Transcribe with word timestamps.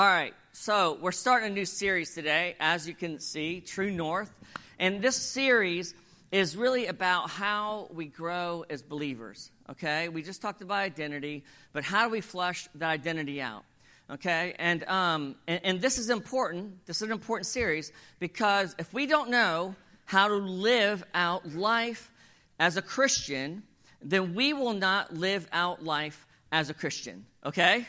All 0.00 0.06
right, 0.06 0.32
so 0.52 0.96
we're 1.02 1.12
starting 1.12 1.50
a 1.50 1.52
new 1.52 1.66
series 1.66 2.14
today, 2.14 2.56
as 2.58 2.88
you 2.88 2.94
can 2.94 3.20
see, 3.20 3.60
True 3.60 3.90
North. 3.90 4.32
And 4.78 5.02
this 5.02 5.14
series 5.14 5.94
is 6.32 6.56
really 6.56 6.86
about 6.86 7.28
how 7.28 7.86
we 7.92 8.06
grow 8.06 8.64
as 8.70 8.80
believers, 8.80 9.50
okay? 9.68 10.08
We 10.08 10.22
just 10.22 10.40
talked 10.40 10.62
about 10.62 10.78
identity, 10.78 11.44
but 11.74 11.84
how 11.84 12.06
do 12.06 12.10
we 12.10 12.22
flush 12.22 12.66
that 12.76 12.88
identity 12.88 13.42
out? 13.42 13.62
Okay, 14.10 14.54
and, 14.58 14.84
um, 14.84 15.34
and, 15.46 15.60
and 15.64 15.80
this 15.82 15.98
is 15.98 16.08
important. 16.08 16.86
This 16.86 16.96
is 16.96 17.02
an 17.02 17.12
important 17.12 17.44
series 17.44 17.92
because 18.20 18.74
if 18.78 18.94
we 18.94 19.04
don't 19.04 19.28
know 19.28 19.74
how 20.06 20.28
to 20.28 20.36
live 20.36 21.04
out 21.12 21.46
life 21.54 22.10
as 22.58 22.78
a 22.78 22.82
Christian, 22.82 23.64
then 24.00 24.34
we 24.34 24.54
will 24.54 24.72
not 24.72 25.12
live 25.12 25.46
out 25.52 25.84
life 25.84 26.26
as 26.50 26.70
a 26.70 26.74
Christian. 26.74 27.26
Okay? 27.44 27.86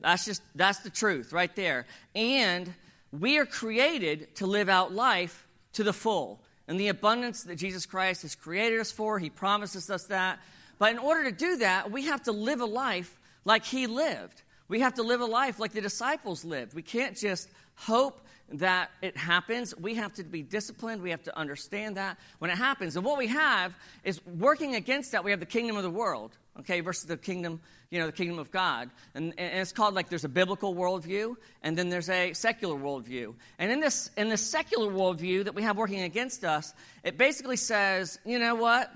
That's 0.00 0.24
just, 0.24 0.42
that's 0.54 0.80
the 0.80 0.90
truth 0.90 1.32
right 1.32 1.54
there. 1.54 1.86
And 2.14 2.72
we 3.12 3.38
are 3.38 3.46
created 3.46 4.34
to 4.36 4.46
live 4.46 4.68
out 4.68 4.92
life 4.92 5.46
to 5.74 5.84
the 5.84 5.92
full. 5.92 6.40
And 6.68 6.78
the 6.78 6.88
abundance 6.88 7.42
that 7.44 7.56
Jesus 7.56 7.84
Christ 7.86 8.22
has 8.22 8.34
created 8.34 8.78
us 8.78 8.92
for, 8.92 9.18
He 9.18 9.30
promises 9.30 9.90
us 9.90 10.04
that. 10.06 10.38
But 10.78 10.92
in 10.92 10.98
order 10.98 11.24
to 11.24 11.36
do 11.36 11.56
that, 11.56 11.90
we 11.90 12.06
have 12.06 12.22
to 12.24 12.32
live 12.32 12.60
a 12.60 12.66
life 12.66 13.18
like 13.44 13.64
He 13.64 13.86
lived. 13.86 14.42
We 14.68 14.80
have 14.80 14.94
to 14.94 15.02
live 15.02 15.20
a 15.20 15.26
life 15.26 15.58
like 15.58 15.72
the 15.72 15.80
disciples 15.80 16.44
lived. 16.44 16.74
We 16.74 16.82
can't 16.82 17.16
just 17.16 17.50
hope 17.74 18.20
that 18.52 18.90
it 19.02 19.16
happens. 19.16 19.76
We 19.76 19.96
have 19.96 20.14
to 20.14 20.24
be 20.24 20.42
disciplined. 20.42 21.02
We 21.02 21.10
have 21.10 21.22
to 21.24 21.36
understand 21.36 21.96
that 21.96 22.18
when 22.38 22.50
it 22.50 22.56
happens. 22.56 22.96
And 22.96 23.04
what 23.04 23.18
we 23.18 23.28
have 23.28 23.74
is 24.04 24.24
working 24.26 24.76
against 24.76 25.12
that, 25.12 25.24
we 25.24 25.32
have 25.32 25.40
the 25.40 25.46
kingdom 25.46 25.76
of 25.76 25.82
the 25.82 25.90
world, 25.90 26.36
okay, 26.60 26.80
versus 26.80 27.04
the 27.04 27.16
kingdom, 27.16 27.60
you 27.90 27.98
know, 27.98 28.06
the 28.06 28.12
kingdom 28.12 28.38
of 28.38 28.50
God. 28.50 28.90
And, 29.14 29.34
and 29.36 29.60
it's 29.60 29.72
called 29.72 29.94
like 29.94 30.08
there's 30.08 30.24
a 30.24 30.28
biblical 30.28 30.74
worldview, 30.74 31.36
and 31.62 31.76
then 31.76 31.88
there's 31.88 32.08
a 32.08 32.32
secular 32.32 32.76
worldview. 32.76 33.34
And 33.58 33.72
in 33.72 33.80
this, 33.80 34.10
in 34.16 34.28
this 34.28 34.42
secular 34.42 34.90
worldview 34.90 35.44
that 35.44 35.54
we 35.54 35.62
have 35.62 35.76
working 35.76 36.02
against 36.02 36.44
us, 36.44 36.72
it 37.02 37.18
basically 37.18 37.56
says, 37.56 38.18
you 38.24 38.38
know 38.38 38.54
what? 38.54 38.92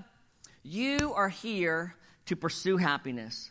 You 0.62 1.12
are 1.14 1.28
here 1.28 1.94
to 2.26 2.36
pursue 2.36 2.76
happiness 2.76 3.50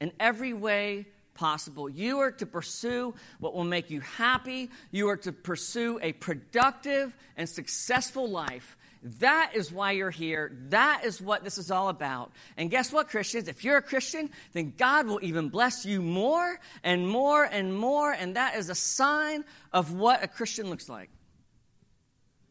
in 0.00 0.12
every 0.20 0.52
way 0.52 1.06
possible. 1.34 1.88
You 1.88 2.20
are 2.20 2.32
to 2.32 2.46
pursue 2.46 3.14
what 3.40 3.54
will 3.54 3.64
make 3.64 3.90
you 3.90 4.00
happy. 4.00 4.70
You 4.90 5.08
are 5.10 5.16
to 5.18 5.32
pursue 5.32 5.98
a 6.02 6.12
productive 6.12 7.14
and 7.36 7.48
successful 7.48 8.28
life. 8.28 8.76
That 9.20 9.52
is 9.54 9.70
why 9.70 9.92
you're 9.92 10.10
here. 10.10 10.50
That 10.70 11.02
is 11.04 11.20
what 11.20 11.44
this 11.44 11.58
is 11.58 11.70
all 11.70 11.90
about. 11.90 12.32
And 12.56 12.72
guess 12.72 12.92
what, 12.92 13.08
Christians? 13.08 13.46
If 13.46 13.62
you're 13.62 13.76
a 13.76 13.82
Christian, 13.82 14.30
then 14.52 14.74
God 14.76 15.06
will 15.06 15.20
even 15.22 15.48
bless 15.48 15.86
you 15.86 16.02
more 16.02 16.58
and 16.82 17.08
more 17.08 17.44
and 17.44 17.72
more. 17.72 18.10
And 18.12 18.34
that 18.34 18.56
is 18.56 18.68
a 18.68 18.74
sign 18.74 19.44
of 19.72 19.92
what 19.92 20.24
a 20.24 20.26
Christian 20.26 20.68
looks 20.68 20.88
like. 20.88 21.08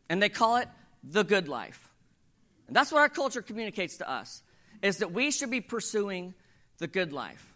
And 0.07 0.23
they 0.23 0.29
call 0.29 0.55
it 0.55 0.69
the 1.03 1.23
good 1.23 1.49
life. 1.49 1.91
And 2.67 2.75
that's 2.75 2.89
what 2.89 2.99
our 2.99 3.09
culture 3.09 3.41
communicates 3.41 3.97
to 3.97 4.09
us 4.09 4.41
is 4.81 4.99
that 4.99 5.11
we 5.11 5.31
should 5.31 5.51
be 5.51 5.61
pursuing 5.61 6.35
the 6.77 6.87
good 6.87 7.11
life. 7.11 7.53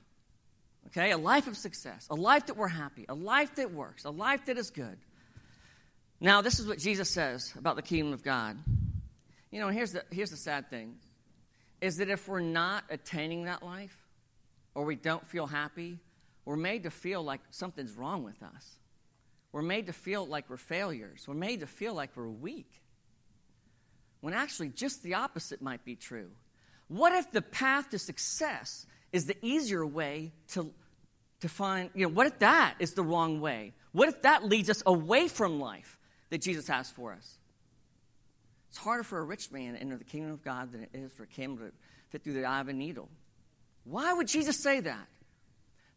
Okay? 0.88 1.11
A 1.11 1.17
life 1.17 1.47
of 1.47 1.55
success, 1.55 2.05
a 2.09 2.16
life 2.16 2.47
that 2.47 2.58
we're 2.58 2.67
happy, 2.67 3.05
a 3.08 3.16
life 3.16 3.55
that 3.55 3.72
works, 3.72 4.03
a 4.03 4.09
life 4.09 4.47
that 4.47 4.58
is 4.58 4.72
good. 4.72 4.97
Now, 6.20 6.42
this 6.42 6.59
is 6.59 6.67
what 6.67 6.80
Jesus 6.80 7.09
says 7.09 7.53
about 7.58 7.77
the 7.77 7.81
kingdom 7.81 8.11
of 8.11 8.23
God. 8.23 8.58
You 9.52 9.59
know, 9.59 9.69
here's 9.69 9.94
the, 9.94 10.03
here's 10.11 10.31
the 10.31 10.38
sad 10.38 10.69
thing 10.69 10.95
is 11.81 11.97
that 11.97 12.09
if 12.09 12.28
we're 12.28 12.42
not 12.42 12.83
attaining 12.89 13.45
that 13.45 13.64
life, 13.64 13.95
or 14.75 14.86
we 14.86 14.95
don't 14.95 15.25
feel 15.28 15.47
happy, 15.47 15.97
we're 16.45 16.55
made 16.55 16.83
to 16.83 16.89
feel 16.89 17.23
like 17.23 17.42
something's 17.52 17.94
wrong 17.94 18.23
with 18.23 18.42
us. 18.44 18.80
We're 19.52 19.61
made 19.61 19.88
to 19.88 19.94
feel 19.94 20.25
like 20.25 20.50
we're 20.50 20.58
failures. 20.58 21.25
We're 21.27 21.33
made 21.33 21.61
to 21.61 21.67
feel 21.67 21.94
like 21.94 22.11
we're 22.16 22.27
weak. 22.27 22.72
When 24.22 24.33
actually, 24.33 24.70
just 24.70 25.02
the 25.03 25.16
opposite 25.16 25.61
might 25.61 25.83
be 25.86 25.95
true. 25.95 26.30
What 26.88 27.14
if 27.14 27.32
the 27.32 27.42
path 27.42 27.89
to 27.92 27.99
success 27.99 28.86
is 29.11 29.26
the 29.26 29.38
easier 29.42 29.86
way 29.86 30.33
to, 30.49 30.71
to 31.42 31.49
find, 31.49 31.89
you 31.93 32.05
know, 32.05 32.14
what 32.14 32.27
if 32.27 32.39
that 32.39 32.76
is 32.80 32.93
the 32.93 33.04
wrong 33.04 33.42
way? 33.42 33.73
What 33.92 34.09
if 34.09 34.21
that 34.21 34.43
leads 34.43 34.70
us 34.70 34.83
away 34.86 35.27
from 35.27 35.59
life 35.59 35.98
that 36.30 36.42
Jesus 36.42 36.67
has 36.67 36.89
for 36.89 37.14
us? 37.14 37.38
It's 38.70 38.78
harder 38.78 39.04
for 39.04 39.20
a 39.20 39.24
rich 39.24 39.52
man 39.52 39.74
to 39.74 39.80
enter 39.80 39.98
the 39.98 40.04
kingdom 40.04 40.32
of 40.32 40.44
God 40.44 40.72
than 40.72 40.84
it 40.84 40.90
is 40.94 41.12
for 41.12 41.24
a 41.24 41.28
camel 41.28 41.58
to 41.58 41.72
fit 42.10 42.24
through 42.24 42.34
the 42.34 42.46
eye 42.46 42.62
of 42.62 42.68
a 42.68 42.74
needle. 42.74 43.10
Why 43.84 44.14
would 44.14 44.28
Jesus 44.28 44.62
say 44.62 44.80
that? 44.80 45.08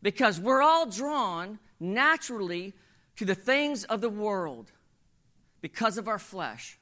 Because 0.00 0.41
we're 0.41 0.62
all 0.62 0.87
drawn 0.87 1.59
naturally 1.78 2.75
to 3.16 3.25
the 3.25 3.34
things 3.34 3.84
of 3.84 4.00
the 4.00 4.09
world 4.09 4.72
because 5.60 5.99
of 5.99 6.09
our 6.09 6.19
flesh. 6.19 6.78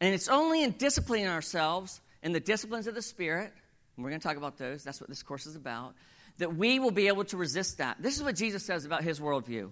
And 0.00 0.14
it's 0.14 0.28
only 0.28 0.62
in 0.62 0.72
disciplining 0.72 1.26
ourselves 1.26 2.00
in 2.22 2.32
the 2.32 2.40
disciplines 2.40 2.86
of 2.86 2.94
the 2.94 3.02
Spirit 3.02 3.52
and 3.96 4.04
we're 4.04 4.10
going 4.10 4.20
to 4.20 4.26
talk 4.26 4.36
about 4.36 4.58
those. 4.58 4.82
That's 4.84 5.00
what 5.00 5.10
this 5.10 5.22
course 5.22 5.46
is 5.46 5.56
about. 5.56 5.94
That 6.38 6.56
we 6.56 6.78
will 6.78 6.90
be 6.90 7.08
able 7.08 7.24
to 7.24 7.36
resist 7.36 7.78
that. 7.78 7.98
This 8.00 8.16
is 8.16 8.22
what 8.22 8.36
Jesus 8.36 8.64
says 8.64 8.84
about 8.84 9.04
his 9.04 9.20
worldview. 9.20 9.70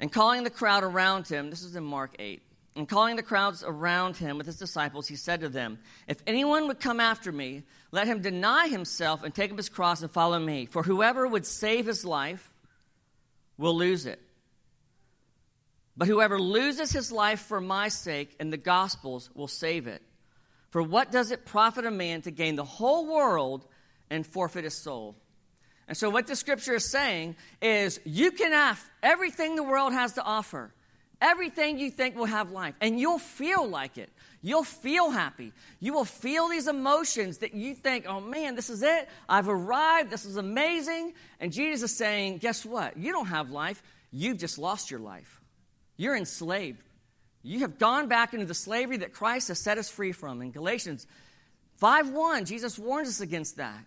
And 0.00 0.10
calling 0.10 0.44
the 0.44 0.50
crowd 0.50 0.84
around 0.84 1.28
him, 1.28 1.50
this 1.50 1.62
is 1.62 1.76
in 1.76 1.84
Mark 1.84 2.14
8. 2.18 2.42
And 2.76 2.88
calling 2.88 3.16
the 3.16 3.22
crowds 3.22 3.64
around 3.66 4.16
him 4.16 4.38
with 4.38 4.46
his 4.46 4.58
disciples, 4.58 5.08
he 5.08 5.16
said 5.16 5.40
to 5.40 5.48
them, 5.48 5.78
If 6.06 6.22
anyone 6.26 6.68
would 6.68 6.78
come 6.78 7.00
after 7.00 7.32
me, 7.32 7.64
let 7.90 8.06
him 8.06 8.22
deny 8.22 8.68
himself 8.68 9.24
and 9.24 9.34
take 9.34 9.50
up 9.50 9.56
his 9.56 9.68
cross 9.68 10.02
and 10.02 10.10
follow 10.10 10.38
me. 10.38 10.66
For 10.66 10.82
whoever 10.82 11.26
would 11.26 11.44
save 11.44 11.86
his 11.86 12.04
life 12.04 12.52
will 13.56 13.76
lose 13.76 14.06
it. 14.06 14.20
But 15.96 16.06
whoever 16.06 16.40
loses 16.40 16.92
his 16.92 17.10
life 17.10 17.40
for 17.40 17.60
my 17.60 17.88
sake 17.88 18.36
and 18.38 18.52
the 18.52 18.56
gospel's 18.56 19.28
will 19.34 19.48
save 19.48 19.88
it. 19.88 20.00
For 20.70 20.82
what 20.82 21.10
does 21.10 21.32
it 21.32 21.44
profit 21.44 21.86
a 21.86 21.90
man 21.90 22.22
to 22.22 22.30
gain 22.30 22.54
the 22.54 22.64
whole 22.64 23.06
world 23.06 23.66
and 24.08 24.24
forfeit 24.24 24.64
his 24.64 24.74
soul? 24.74 25.16
And 25.88 25.96
so, 25.96 26.10
what 26.10 26.26
the 26.26 26.36
scripture 26.36 26.74
is 26.74 26.88
saying 26.88 27.36
is 27.62 27.98
you 28.04 28.30
can 28.30 28.52
have 28.52 28.82
everything 29.02 29.56
the 29.56 29.62
world 29.62 29.94
has 29.94 30.12
to 30.12 30.22
offer, 30.22 30.70
everything 31.20 31.78
you 31.78 31.90
think 31.90 32.16
will 32.16 32.26
have 32.26 32.50
life, 32.50 32.74
and 32.80 32.98
you'll 32.98 33.18
feel 33.18 33.66
like 33.66 33.98
it. 33.98 34.10
You'll 34.40 34.64
feel 34.64 35.10
happy. 35.10 35.52
You 35.80 35.92
will 35.92 36.04
feel 36.04 36.48
these 36.48 36.68
emotions 36.68 37.38
that 37.38 37.54
you 37.54 37.74
think, 37.74 38.06
oh 38.06 38.20
man, 38.20 38.54
this 38.54 38.70
is 38.70 38.82
it. 38.82 39.08
I've 39.28 39.48
arrived. 39.48 40.10
This 40.10 40.24
is 40.24 40.36
amazing. 40.36 41.14
And 41.40 41.52
Jesus 41.52 41.90
is 41.90 41.96
saying, 41.96 42.38
guess 42.38 42.64
what? 42.64 42.96
You 42.96 43.10
don't 43.10 43.26
have 43.26 43.50
life. 43.50 43.82
You've 44.12 44.38
just 44.38 44.58
lost 44.58 44.90
your 44.90 45.00
life. 45.00 45.40
You're 45.96 46.16
enslaved. 46.16 46.82
You 47.42 47.60
have 47.60 47.78
gone 47.78 48.08
back 48.08 48.32
into 48.32 48.46
the 48.46 48.54
slavery 48.54 48.98
that 48.98 49.12
Christ 49.12 49.48
has 49.48 49.58
set 49.58 49.78
us 49.78 49.88
free 49.88 50.12
from. 50.12 50.40
In 50.40 50.50
Galatians 50.52 51.06
5:1, 51.80 52.46
Jesus 52.46 52.78
warns 52.78 53.08
us 53.08 53.20
against 53.20 53.56
that. 53.56 53.84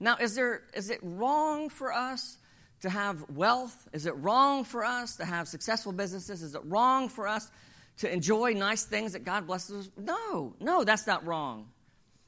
Now, 0.00 0.16
is 0.16 0.34
there 0.34 0.62
is 0.74 0.90
it 0.90 1.00
wrong 1.02 1.68
for 1.68 1.92
us 1.92 2.38
to 2.84 2.90
have 2.90 3.24
wealth? 3.30 3.88
Is 3.94 4.04
it 4.04 4.14
wrong 4.18 4.62
for 4.62 4.84
us 4.84 5.16
to 5.16 5.24
have 5.24 5.48
successful 5.48 5.90
businesses? 5.90 6.42
Is 6.42 6.54
it 6.54 6.60
wrong 6.66 7.08
for 7.08 7.26
us 7.26 7.50
to 7.96 8.12
enjoy 8.12 8.52
nice 8.52 8.84
things 8.84 9.14
that 9.14 9.24
God 9.24 9.46
blesses 9.46 9.86
us? 9.86 9.92
No, 9.96 10.54
no, 10.60 10.84
that's 10.84 11.06
not 11.06 11.26
wrong. 11.26 11.70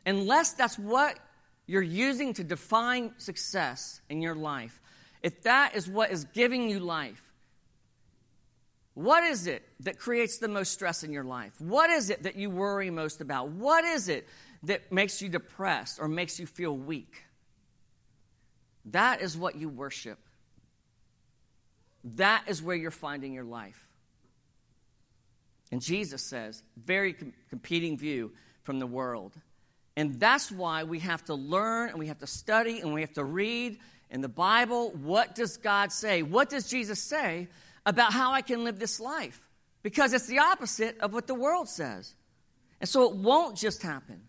Unless 0.06 0.54
that's 0.54 0.78
what 0.78 1.18
you're 1.66 1.82
using 1.82 2.32
to 2.34 2.44
define 2.44 3.12
success 3.18 4.00
in 4.08 4.22
your 4.22 4.34
life. 4.34 4.80
If 5.22 5.42
that 5.42 5.76
is 5.76 5.86
what 5.88 6.10
is 6.10 6.24
giving 6.24 6.70
you 6.70 6.80
life, 6.80 7.22
what 8.94 9.24
is 9.24 9.46
it 9.46 9.62
that 9.80 9.98
creates 9.98 10.38
the 10.38 10.48
most 10.48 10.72
stress 10.72 11.04
in 11.04 11.12
your 11.12 11.24
life? 11.24 11.60
What 11.60 11.90
is 11.90 12.08
it 12.08 12.22
that 12.22 12.36
you 12.36 12.48
worry 12.48 12.88
most 12.88 13.20
about? 13.20 13.50
What 13.50 13.84
is 13.84 14.08
it 14.08 14.26
that 14.62 14.90
makes 14.90 15.20
you 15.20 15.28
depressed 15.28 16.00
or 16.00 16.08
makes 16.08 16.40
you 16.40 16.46
feel 16.46 16.74
weak? 16.74 17.24
That 18.86 19.20
is 19.20 19.36
what 19.36 19.56
you 19.56 19.68
worship. 19.68 20.18
That 22.14 22.44
is 22.46 22.62
where 22.62 22.76
you're 22.76 22.90
finding 22.90 23.32
your 23.32 23.44
life. 23.44 23.86
And 25.72 25.82
Jesus 25.82 26.22
says, 26.22 26.62
very 26.76 27.12
com- 27.12 27.32
competing 27.50 27.98
view 27.98 28.32
from 28.62 28.78
the 28.78 28.86
world. 28.86 29.34
And 29.96 30.20
that's 30.20 30.50
why 30.52 30.84
we 30.84 31.00
have 31.00 31.24
to 31.24 31.34
learn 31.34 31.88
and 31.90 31.98
we 31.98 32.06
have 32.06 32.18
to 32.20 32.26
study 32.26 32.80
and 32.80 32.94
we 32.94 33.00
have 33.00 33.14
to 33.14 33.24
read 33.24 33.78
in 34.10 34.20
the 34.20 34.28
Bible 34.28 34.90
what 34.90 35.34
does 35.34 35.56
God 35.56 35.90
say? 35.90 36.22
What 36.22 36.48
does 36.48 36.68
Jesus 36.68 37.02
say 37.02 37.48
about 37.84 38.12
how 38.12 38.32
I 38.32 38.42
can 38.42 38.64
live 38.64 38.78
this 38.78 39.00
life 39.00 39.40
because 39.82 40.12
it's 40.12 40.26
the 40.26 40.40
opposite 40.40 40.98
of 40.98 41.14
what 41.14 41.28
the 41.28 41.34
world 41.34 41.68
says. 41.68 42.12
And 42.80 42.88
so 42.88 43.08
it 43.08 43.14
won't 43.14 43.56
just 43.56 43.82
happen. 43.82 44.20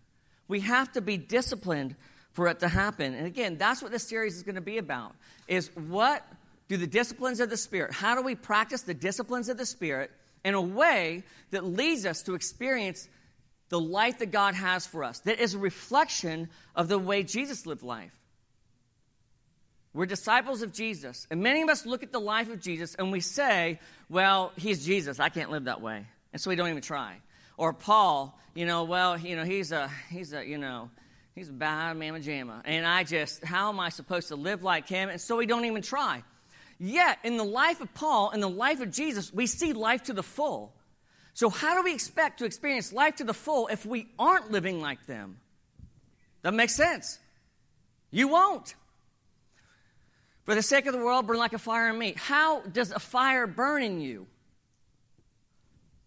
We 0.46 0.60
have 0.60 0.92
to 0.92 1.00
be 1.00 1.16
disciplined 1.16 1.96
for 2.32 2.46
it 2.46 2.60
to 2.60 2.68
happen. 2.68 3.12
And 3.14 3.26
again, 3.26 3.58
that's 3.58 3.82
what 3.82 3.90
this 3.90 4.04
series 4.04 4.36
is 4.36 4.44
going 4.44 4.54
to 4.54 4.60
be 4.60 4.78
about 4.78 5.16
is 5.48 5.70
what 5.74 6.24
do 6.68 6.76
the 6.76 6.86
disciplines 6.86 7.40
of 7.40 7.50
the 7.50 7.56
spirit, 7.56 7.92
how 7.92 8.14
do 8.14 8.22
we 8.22 8.34
practice 8.34 8.82
the 8.82 8.94
disciplines 8.94 9.48
of 9.48 9.56
the 9.56 9.66
spirit 9.66 10.10
in 10.44 10.54
a 10.54 10.60
way 10.60 11.24
that 11.50 11.64
leads 11.64 12.06
us 12.06 12.22
to 12.22 12.34
experience 12.34 13.08
the 13.68 13.80
life 13.80 14.18
that 14.18 14.30
God 14.30 14.54
has 14.54 14.86
for 14.86 15.04
us, 15.04 15.20
that 15.20 15.40
is 15.40 15.54
a 15.54 15.58
reflection 15.58 16.48
of 16.74 16.88
the 16.88 16.98
way 16.98 17.22
Jesus 17.22 17.66
lived 17.66 17.82
life. 17.82 18.14
We're 19.92 20.06
disciples 20.06 20.62
of 20.62 20.72
Jesus. 20.72 21.26
And 21.30 21.42
many 21.42 21.62
of 21.62 21.68
us 21.68 21.84
look 21.84 22.02
at 22.02 22.12
the 22.12 22.20
life 22.20 22.50
of 22.50 22.60
Jesus 22.60 22.94
and 22.94 23.10
we 23.10 23.20
say, 23.20 23.80
well, 24.08 24.52
he's 24.56 24.84
Jesus. 24.84 25.18
I 25.18 25.28
can't 25.28 25.50
live 25.50 25.64
that 25.64 25.80
way. 25.80 26.06
And 26.32 26.40
so 26.40 26.50
we 26.50 26.56
don't 26.56 26.68
even 26.68 26.82
try. 26.82 27.16
Or 27.56 27.72
Paul, 27.72 28.38
you 28.54 28.64
know, 28.64 28.84
well, 28.84 29.18
you 29.18 29.34
know, 29.34 29.44
he's 29.44 29.72
a, 29.72 29.90
he's 30.10 30.32
a, 30.32 30.46
you 30.46 30.58
know, 30.58 30.90
he's 31.34 31.48
a 31.48 31.52
bad 31.52 31.96
mamma 31.96 32.20
jamma. 32.20 32.62
And 32.64 32.86
I 32.86 33.02
just, 33.04 33.44
how 33.44 33.70
am 33.70 33.80
I 33.80 33.88
supposed 33.88 34.28
to 34.28 34.36
live 34.36 34.62
like 34.62 34.88
him? 34.88 35.08
And 35.08 35.20
so 35.20 35.36
we 35.36 35.46
don't 35.46 35.64
even 35.64 35.82
try. 35.82 36.22
Yet, 36.78 37.18
in 37.24 37.36
the 37.36 37.44
life 37.44 37.80
of 37.80 37.92
Paul 37.94 38.30
in 38.30 38.40
the 38.40 38.48
life 38.48 38.80
of 38.80 38.92
Jesus, 38.92 39.32
we 39.32 39.46
see 39.46 39.72
life 39.72 40.04
to 40.04 40.12
the 40.12 40.22
full. 40.22 40.72
So, 41.34 41.50
how 41.50 41.76
do 41.76 41.82
we 41.82 41.92
expect 41.92 42.38
to 42.38 42.44
experience 42.44 42.92
life 42.92 43.16
to 43.16 43.24
the 43.24 43.34
full 43.34 43.68
if 43.68 43.84
we 43.84 44.08
aren't 44.18 44.50
living 44.50 44.80
like 44.80 45.06
them? 45.06 45.38
That 46.42 46.54
makes 46.54 46.74
sense. 46.74 47.18
You 48.10 48.28
won't. 48.28 48.74
For 50.44 50.54
the 50.54 50.62
sake 50.62 50.86
of 50.86 50.94
the 50.94 50.98
world, 50.98 51.26
burn 51.26 51.36
like 51.36 51.52
a 51.52 51.58
fire 51.58 51.90
in 51.90 51.98
me. 51.98 52.14
How 52.16 52.60
does 52.62 52.90
a 52.90 52.98
fire 52.98 53.46
burn 53.46 53.82
in 53.82 54.00
you? 54.00 54.26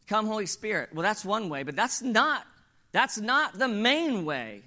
Come, 0.07 0.25
Holy 0.25 0.47
Spirit. 0.47 0.89
Well, 0.93 1.03
that's 1.03 1.23
one 1.23 1.47
way, 1.47 1.63
but 1.63 1.75
that's 1.75 2.01
not 2.01 2.45
that's 2.91 3.17
not 3.17 3.57
the 3.57 3.67
main 3.67 4.25
way. 4.25 4.63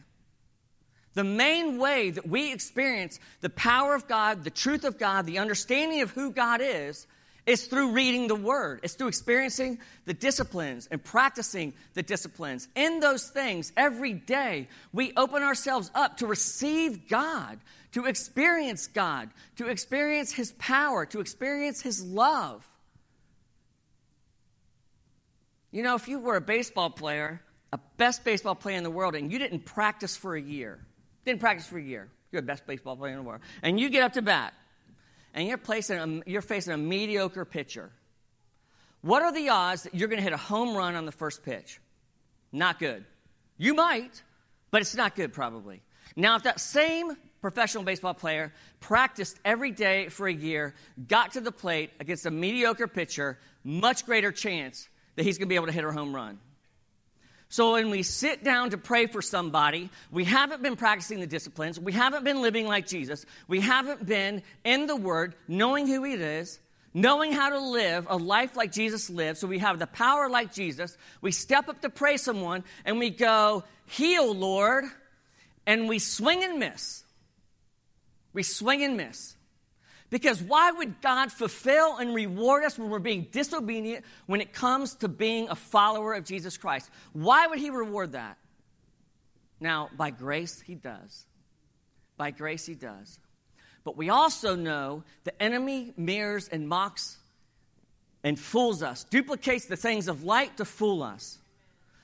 The 1.15 1.25
main 1.25 1.79
way 1.79 2.11
that 2.11 2.29
we 2.29 2.53
experience 2.53 3.21
the 3.41 3.51
power 3.51 3.95
of 3.95 4.09
God, 4.09 4.45
the 4.45 4.51
truth 4.51 4.85
of 4.85 4.99
God, 4.99 5.27
the 5.27 5.39
understanding 5.39 6.03
of 6.03 6.11
who 6.11 6.33
God 6.33 6.61
is, 6.61 7.07
is 7.47 7.67
through 7.67 7.93
reading 7.93 8.27
the 8.27 8.35
Word. 8.35 8.81
It's 8.83 8.95
through 8.95 9.09
experiencing 9.09 9.79
the 10.07 10.15
disciplines 10.15 10.89
and 10.91 11.03
practicing 11.03 11.75
the 11.93 12.03
disciplines. 12.03 12.69
In 12.75 13.01
those 13.01 13.29
things, 13.29 13.73
every 13.77 14.13
day, 14.13 14.69
we 14.93 15.13
open 15.17 15.43
ourselves 15.43 15.91
up 15.95 16.19
to 16.19 16.27
receive 16.27 17.09
God, 17.09 17.59
to 17.93 18.07
experience 18.07 18.87
God, 18.87 19.31
to 19.57 19.69
experience 19.69 20.33
His 20.33 20.53
power, 20.53 21.07
to 21.07 21.21
experience 21.21 21.81
His 21.83 22.03
love. 22.03 22.67
You 25.71 25.83
know, 25.83 25.97
if 25.97 26.09
you 26.09 26.21
were 26.21 26.37
a 26.37 26.41
baseball 26.41 26.91
player, 26.91 27.43
a 27.73 27.79
best 27.99 28.25
baseball 28.25 28.55
player 28.55 28.79
in 28.79 28.85
the 28.85 28.91
world, 28.91 29.15
and 29.15 29.31
you 29.31 29.39
didn't 29.39 29.65
practice 29.65 30.17
for 30.17 30.35
a 30.35 30.41
year, 30.41 30.79
didn't 31.25 31.41
practice 31.41 31.67
for 31.67 31.79
a 31.79 31.83
year, 31.83 32.09
you're 32.31 32.43
the 32.43 32.47
best 32.47 32.67
baseball 32.67 32.97
player 32.97 33.13
in 33.13 33.19
the 33.19 33.25
world, 33.25 33.41
and 33.63 33.79
you 33.79 33.89
get 33.89 34.03
up 34.03 34.15
to 34.15 34.23
bat, 34.23 34.55
and 35.35 35.49
you're, 35.49 35.59
placing 35.59 36.23
you're 36.27 36.43
facing 36.43 36.73
a 36.73 36.79
mediocre 36.79 37.45
pitcher, 37.45 37.91
what 39.01 39.23
are 39.23 39.33
the 39.33 39.51
odds 39.51 39.83
that 39.83 39.95
you're 39.95 40.09
going 40.09 40.19
to 40.19 40.23
hit 40.23 40.33
a 40.33 40.39
home 40.39 40.77
run 40.77 40.95
on 40.95 41.05
the 41.05 41.13
first 41.13 41.45
pitch? 41.45 41.81
Not 42.53 42.79
good. 42.79 43.05
You 43.59 43.75
might, 43.75 44.23
but 44.71 44.81
it's 44.81 44.95
not 44.95 45.15
good 45.15 45.33
probably. 45.33 45.83
Now, 46.17 46.37
if 46.37 46.45
that 46.45 46.61
same 46.61 47.17
professional 47.41 47.85
baseball 47.85 48.15
player, 48.15 48.53
practiced 48.81 49.39
every 49.45 49.71
day 49.71 50.09
for 50.09 50.27
a 50.27 50.33
year, 50.33 50.75
got 51.09 51.33
to 51.33 51.41
the 51.41 51.53
plate 51.53 51.91
against 52.01 52.25
a 52.25 52.31
mediocre 52.31 52.89
pitcher, 52.89 53.39
much 53.63 54.07
greater 54.07 54.33
chance 54.33 54.89
that 55.17 55.25
he's 55.25 55.37
going 55.37 55.49
to 55.49 55.51
be 55.51 55.57
able 55.57 55.67
to 55.67 55.73
hit 55.73 55.85
a 55.85 55.93
home 55.93 56.15
run. 56.15 56.39
So 57.49 57.75
when 57.75 57.91
we 57.91 58.03
sit 58.03 58.43
down 58.43 58.71
to 58.71 58.79
pray 58.79 59.07
for 59.07 59.23
somebody, 59.23 59.91
we 60.11 60.25
haven't 60.25 60.63
been 60.63 60.77
practicing 60.77 61.21
the 61.21 61.27
disciplines, 61.27 61.79
we 61.79 61.93
haven't 61.93 62.25
been 62.25 62.43
living 62.43 62.67
like 62.67 62.87
Jesus, 62.87 63.25
we 63.47 63.61
haven't 63.61 64.05
been 64.07 64.43
in 64.65 64.87
the 64.87 64.97
Word, 64.97 65.35
knowing 65.47 65.87
who 65.87 66.03
He 66.03 66.15
is, 66.15 66.59
knowing 66.95 67.33
how 67.33 67.51
to 67.51 67.59
live 67.59 68.07
a 68.09 68.17
life 68.17 68.57
like 68.57 68.73
Jesus 68.73 69.11
lived, 69.11 69.39
so 69.39 69.47
we 69.47 69.59
have 69.59 69.79
the 69.79 69.87
power 69.87 70.29
like 70.29 70.53
Jesus. 70.53 70.97
We 71.21 71.33
step 71.33 71.69
up 71.69 71.81
to 71.83 71.91
pray 71.91 72.17
someone 72.17 72.65
and 72.85 72.99
we 72.99 73.11
go, 73.11 73.65
Heal, 73.87 74.35
Lord, 74.35 74.85
and 75.67 75.89
we 75.89 75.99
swing 75.99 76.43
and 76.43 76.59
miss. 76.59 77.05
We 78.33 78.43
swing 78.43 78.83
and 78.83 78.97
miss. 78.97 79.37
Because 80.15 80.41
why 80.41 80.71
would 80.71 81.01
God 81.01 81.33
fulfill 81.33 81.97
and 81.97 82.15
reward 82.15 82.63
us 82.63 82.79
when 82.79 82.89
we're 82.89 83.01
being 83.01 83.27
disobedient 83.33 84.05
when 84.27 84.41
it 84.41 84.53
comes 84.53 84.95
to 84.99 85.09
being 85.09 85.49
a 85.49 85.57
follower 85.57 86.15
of 86.15 86.25
Jesus 86.25 86.57
Christ? 86.57 86.89
Why 87.15 87.49
would 87.49 87.59
He 87.59 87.71
reward 87.71 88.13
that? 88.13 88.39
Now, 89.59 89.91
by 89.97 90.11
grace, 90.11 90.61
He 90.61 90.77
does. 90.77 91.27
By 92.17 92.31
grace, 92.31 92.65
He 92.65 92.77
does. 92.77 93.19
But 93.83 93.97
we 93.97 94.09
also 94.09 94.55
know 94.55 95.03
the 95.25 95.43
enemy 95.43 95.93
mirrors 95.97 96.47
and 96.47 96.69
mocks 96.69 97.17
and 98.23 98.39
fools 98.39 98.85
us, 98.85 99.03
duplicates 99.03 99.67
the 99.67 99.77
things 99.77 100.07
of 100.07 100.23
light 100.23 100.59
to 100.59 100.65
fool 100.65 101.03
us. 101.03 101.39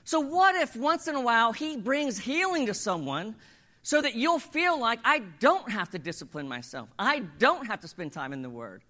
So, 0.02 0.18
what 0.18 0.56
if 0.56 0.74
once 0.74 1.06
in 1.06 1.14
a 1.14 1.20
while 1.20 1.52
He 1.52 1.76
brings 1.76 2.18
healing 2.18 2.66
to 2.66 2.74
someone 2.74 3.36
so 3.82 4.00
that 4.00 4.14
you'll 4.14 4.38
feel 4.38 4.78
like 4.78 5.00
I 5.04 5.20
don't 5.40 5.70
have 5.70 5.90
to 5.90 5.98
discipline 5.98 6.48
myself. 6.48 6.88
I 6.98 7.20
don't 7.38 7.66
have 7.66 7.80
to 7.80 7.88
spend 7.88 8.12
time 8.12 8.32
in 8.32 8.42
the 8.42 8.50
Word. 8.50 8.82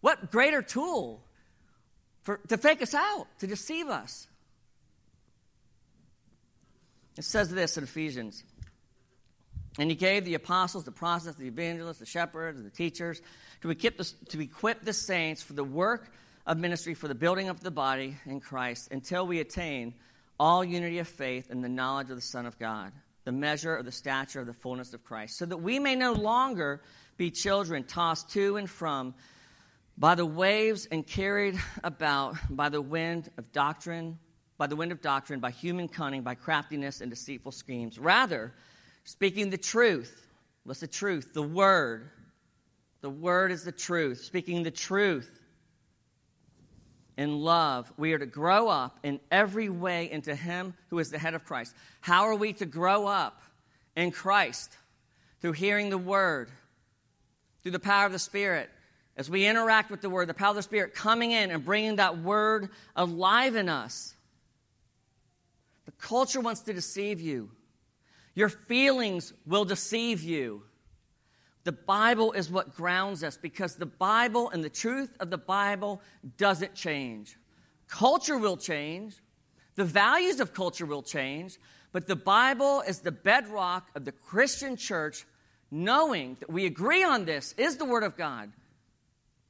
What 0.00 0.30
greater 0.30 0.62
tool 0.62 1.22
for, 2.22 2.38
to 2.48 2.58
fake 2.58 2.82
us 2.82 2.94
out, 2.94 3.26
to 3.38 3.46
deceive 3.46 3.88
us? 3.88 4.26
It 7.16 7.24
says 7.24 7.50
this 7.50 7.76
in 7.76 7.84
Ephesians. 7.84 8.42
And 9.78 9.88
he 9.88 9.96
gave 9.96 10.24
the 10.24 10.34
apostles, 10.34 10.84
the 10.84 10.92
prophets, 10.92 11.36
the 11.36 11.46
evangelists, 11.46 11.98
the 11.98 12.06
shepherds, 12.06 12.62
the 12.62 12.70
teachers 12.70 13.22
to 13.62 13.70
equip, 13.70 13.96
the, 13.96 14.12
to 14.30 14.40
equip 14.40 14.82
the 14.82 14.92
saints 14.92 15.42
for 15.42 15.54
the 15.54 15.64
work 15.64 16.12
of 16.46 16.58
ministry, 16.58 16.94
for 16.94 17.08
the 17.08 17.14
building 17.14 17.48
up 17.48 17.56
of 17.56 17.62
the 17.62 17.70
body 17.70 18.16
in 18.26 18.40
Christ, 18.40 18.88
until 18.90 19.26
we 19.26 19.40
attain 19.40 19.94
all 20.38 20.64
unity 20.64 20.98
of 20.98 21.08
faith 21.08 21.48
and 21.50 21.62
the 21.62 21.68
knowledge 21.68 22.10
of 22.10 22.16
the 22.16 22.22
Son 22.22 22.44
of 22.44 22.58
God 22.58 22.92
the 23.24 23.32
measure 23.32 23.76
of 23.76 23.84
the 23.84 23.92
stature 23.92 24.40
of 24.40 24.46
the 24.46 24.52
fullness 24.52 24.94
of 24.94 25.04
Christ, 25.04 25.38
so 25.38 25.46
that 25.46 25.58
we 25.58 25.78
may 25.78 25.94
no 25.94 26.12
longer 26.12 26.82
be 27.16 27.30
children 27.30 27.84
tossed 27.84 28.30
to 28.30 28.56
and 28.56 28.68
from 28.68 29.14
by 29.96 30.14
the 30.14 30.26
waves 30.26 30.86
and 30.90 31.06
carried 31.06 31.56
about 31.84 32.36
by 32.50 32.68
the 32.68 32.80
wind 32.80 33.30
of 33.38 33.52
doctrine, 33.52 34.18
by 34.58 34.66
the 34.66 34.76
wind 34.76 34.92
of 34.92 35.00
doctrine, 35.00 35.40
by 35.40 35.50
human 35.50 35.88
cunning, 35.88 36.22
by 36.22 36.34
craftiness 36.34 37.00
and 37.00 37.10
deceitful 37.10 37.52
schemes. 37.52 37.98
Rather, 37.98 38.52
speaking 39.04 39.50
the 39.50 39.58
truth, 39.58 40.26
what's 40.64 40.80
the 40.80 40.86
truth? 40.86 41.32
The 41.34 41.42
word. 41.42 42.10
The 43.02 43.10
word 43.10 43.52
is 43.52 43.64
the 43.64 43.72
truth. 43.72 44.22
Speaking 44.22 44.62
the 44.62 44.70
truth 44.70 45.41
in 47.16 47.40
love, 47.40 47.92
we 47.96 48.12
are 48.12 48.18
to 48.18 48.26
grow 48.26 48.68
up 48.68 48.98
in 49.02 49.20
every 49.30 49.68
way 49.68 50.10
into 50.10 50.34
Him 50.34 50.74
who 50.88 50.98
is 50.98 51.10
the 51.10 51.18
head 51.18 51.34
of 51.34 51.44
Christ. 51.44 51.74
How 52.00 52.24
are 52.24 52.34
we 52.34 52.52
to 52.54 52.66
grow 52.66 53.06
up 53.06 53.42
in 53.94 54.10
Christ? 54.10 54.74
Through 55.40 55.52
hearing 55.52 55.90
the 55.90 55.98
Word, 55.98 56.50
through 57.62 57.72
the 57.72 57.80
power 57.80 58.06
of 58.06 58.12
the 58.12 58.18
Spirit. 58.18 58.70
As 59.16 59.28
we 59.28 59.46
interact 59.46 59.90
with 59.90 60.00
the 60.00 60.08
Word, 60.08 60.28
the 60.28 60.34
power 60.34 60.50
of 60.50 60.56
the 60.56 60.62
Spirit 60.62 60.94
coming 60.94 61.32
in 61.32 61.50
and 61.50 61.64
bringing 61.64 61.96
that 61.96 62.18
Word 62.18 62.70
alive 62.96 63.56
in 63.56 63.68
us. 63.68 64.14
The 65.84 65.92
culture 65.92 66.40
wants 66.40 66.62
to 66.62 66.72
deceive 66.72 67.20
you, 67.20 67.50
your 68.34 68.48
feelings 68.48 69.34
will 69.46 69.66
deceive 69.66 70.22
you. 70.22 70.62
The 71.64 71.72
Bible 71.72 72.32
is 72.32 72.50
what 72.50 72.74
grounds 72.74 73.22
us 73.22 73.36
because 73.36 73.76
the 73.76 73.86
Bible 73.86 74.50
and 74.50 74.64
the 74.64 74.70
truth 74.70 75.16
of 75.20 75.30
the 75.30 75.38
Bible 75.38 76.00
doesn't 76.36 76.74
change. 76.74 77.36
Culture 77.88 78.38
will 78.38 78.56
change, 78.56 79.14
the 79.76 79.84
values 79.84 80.40
of 80.40 80.54
culture 80.54 80.86
will 80.86 81.02
change, 81.02 81.58
but 81.92 82.06
the 82.06 82.16
Bible 82.16 82.80
is 82.80 83.00
the 83.00 83.12
bedrock 83.12 83.90
of 83.94 84.04
the 84.04 84.12
Christian 84.12 84.76
church, 84.76 85.24
knowing 85.70 86.36
that 86.40 86.50
we 86.50 86.66
agree 86.66 87.04
on 87.04 87.26
this 87.26 87.54
is 87.56 87.76
the 87.76 87.84
Word 87.84 88.02
of 88.02 88.16
God. 88.16 88.52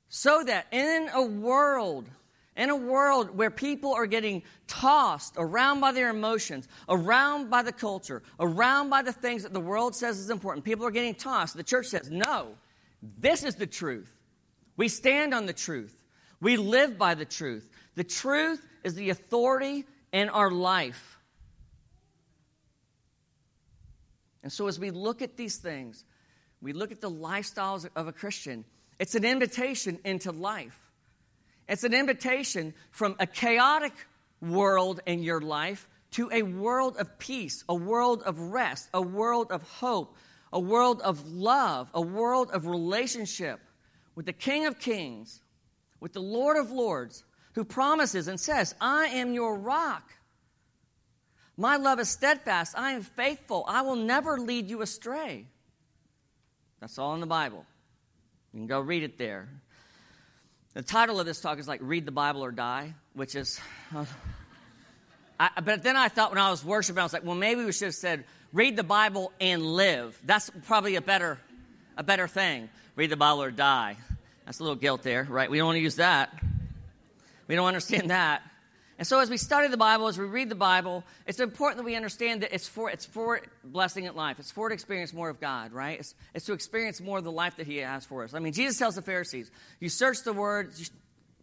So 0.09 0.43
that 0.45 0.67
in 0.71 1.09
a 1.15 1.23
world 1.23 2.11
in 2.57 2.71
a 2.71 2.77
world 2.77 3.37
where 3.37 3.51
people 3.51 3.95
are 3.95 4.07
getting 4.07 4.43
tossed 4.67 5.35
around 5.39 5.81
by 5.81 5.93
their 5.93 6.11
emotions, 6.11 6.69
around 6.89 7.49
by 7.49 7.63
the 7.63 7.73
culture, 7.73 8.23
around 8.39 8.91
by 8.91 9.03
the 9.03 9.13
things 9.13 9.43
that 9.43 9.55
the 9.55 9.61
world 9.61 9.95
says 9.95 10.19
is 10.19 10.31
important, 10.31 10.65
people 10.65 10.87
are 10.87 10.91
getting 10.91 11.15
tossed. 11.15 11.57
The 11.57 11.63
church 11.63 11.87
says, 11.87 12.11
no, 12.11 12.55
this 13.19 13.43
is 13.43 13.55
the 13.55 13.67
truth. 13.67 14.15
We 14.77 14.89
stand 14.89 15.33
on 15.33 15.47
the 15.47 15.53
truth. 15.53 16.03
We 16.41 16.57
live 16.57 16.99
by 16.99 17.15
the 17.15 17.25
truth. 17.25 17.69
The 17.95 18.05
truth 18.05 18.65
is 18.85 18.95
the 18.95 19.11
authority 19.11 19.85
in 20.13 20.29
our 20.29 20.51
life. 20.51 21.19
And 24.43 24.53
so, 24.53 24.67
as 24.67 24.79
we 24.79 24.91
look 24.91 25.23
at 25.23 25.37
these 25.37 25.57
things, 25.57 26.05
we 26.61 26.73
look 26.73 26.91
at 26.91 27.01
the 27.01 27.11
lifestyles 27.11 27.89
of 27.95 28.09
a 28.09 28.13
Christian, 28.13 28.65
it's 28.99 29.15
an 29.15 29.25
invitation 29.25 29.99
into 30.05 30.33
life. 30.33 30.82
It's 31.69 31.85
an 31.85 31.95
invitation 31.95 32.75
from 32.91 33.17
a 33.19 33.27
chaotic 33.27 33.93
world 34.41 35.01
in 35.07 35.23
your 35.23 35.41
life 35.41 35.89
to 36.13 36.29
a 36.33 36.43
world 36.43 36.97
of 36.97 37.19
peace, 37.19 37.65
a 37.69 37.75
world 37.75 38.23
of 38.23 38.39
rest, 38.39 38.89
a 38.93 39.01
world 39.01 39.51
of 39.51 39.63
hope, 39.63 40.17
a 40.53 40.61
world 40.61 41.01
of 41.01 41.33
love, 41.33 41.91
a 41.95 42.03
world 42.03 42.51
of 42.51 42.67
relationship 42.67 43.61
with 44.15 44.27
the 44.27 44.33
King 44.33 44.67
of 44.67 44.79
Kings, 44.79 45.41
with 46.01 46.13
the 46.13 46.21
Lord 46.21 46.59
of 46.59 46.71
Lords, 46.71 47.25
who 47.55 47.65
promises 47.65 48.29
and 48.29 48.39
says, 48.39 48.75
I 48.81 49.07
am 49.07 49.33
your 49.33 49.57
rock. 49.57 50.11
My 51.57 51.77
love 51.77 52.01
is 52.01 52.09
steadfast. 52.09 52.77
I 52.77 52.93
am 52.93 53.03
faithful. 53.03 53.65
I 53.69 53.83
will 53.83 53.97
never 53.97 54.39
lead 54.39 54.69
you 54.69 54.83
astray. 54.83 55.47
That's 56.81 56.99
all 56.99 57.15
in 57.15 57.21
the 57.21 57.27
Bible. 57.27 57.65
You 58.53 58.61
can 58.61 58.67
go 58.67 58.81
read 58.81 59.03
it 59.03 59.17
there. 59.17 59.49
The 60.75 60.83
title 60.83 61.21
of 61.21 61.27
this 61.27 61.41
talk 61.41 61.59
is 61.59 61.69
like 61.69 61.81
Read 61.83 62.07
the 62.07 62.13
Bible 62.13 62.43
or 62.43 62.51
Die, 62.51 62.95
which 63.15 63.35
is. 63.35 63.61
Uh, 63.95 64.05
I, 65.41 65.61
but 65.63 65.83
then 65.83 65.97
I 65.97 66.09
thought 66.09 66.31
when 66.31 66.39
I 66.39 66.51
was 66.51 66.65
worshiping, 66.65 67.01
I 67.01 67.03
was 67.03 67.13
like, 67.13 67.25
well, 67.25 67.35
maybe 67.35 67.65
we 67.65 67.73
should 67.73 67.87
have 67.87 67.95
said, 67.95 68.25
Read 68.53 68.77
the 68.77 68.85
Bible 68.85 69.33
and 69.41 69.63
live. 69.63 70.19
That's 70.25 70.51
probably 70.67 70.97
a 70.97 71.03
better, 71.03 71.39
a 71.97 72.03
better 72.03 72.29
thing. 72.29 72.69
Read 72.97 73.11
the 73.11 73.17
Bible 73.17 73.43
or 73.43 73.51
die. 73.51 73.97
That's 74.45 74.61
a 74.61 74.63
little 74.63 74.77
guilt 74.77 75.03
there, 75.03 75.27
right? 75.29 75.51
We 75.51 75.59
don't 75.59 75.67
want 75.67 75.77
to 75.77 75.83
use 75.83 75.97
that. 75.97 76.33
We 77.49 77.55
don't 77.55 77.67
understand 77.67 78.11
that. 78.11 78.43
And 79.03 79.07
so, 79.09 79.19
as 79.19 79.29
we 79.29 79.37
study 79.37 79.67
the 79.67 79.77
Bible, 79.77 80.07
as 80.07 80.17
we 80.17 80.27
read 80.27 80.49
the 80.49 80.55
Bible, 80.55 81.03
it's 81.27 81.41
important 81.41 81.79
that 81.79 81.83
we 81.83 81.97
understand 81.97 82.43
that 82.43 82.55
it's 82.55 82.69
for, 82.69 82.89
it's 82.89 83.05
for 83.05 83.41
blessing 83.65 84.05
in 84.05 84.15
life. 84.15 84.39
It's 84.39 84.53
for 84.53 84.69
to 84.69 84.73
experience 84.73 85.13
more 85.13 85.29
of 85.29 85.41
God, 85.41 85.73
right? 85.73 85.99
It's, 85.99 86.15
it's 86.35 86.47
to 86.47 86.53
experience 86.53 87.01
more 87.01 87.19
of 87.19 87.25
the 87.25 87.33
life 87.33 87.57
that 87.57 87.67
He 87.67 87.79
has 87.79 88.05
for 88.05 88.23
us. 88.23 88.33
I 88.33 88.39
mean, 88.39 88.53
Jesus 88.53 88.79
tells 88.79 88.95
the 88.95 89.03
Pharisees, 89.03 89.51
you 89.81 89.89
search 89.89 90.23
the 90.23 90.33
Word, 90.33 90.75
you, 90.77 90.87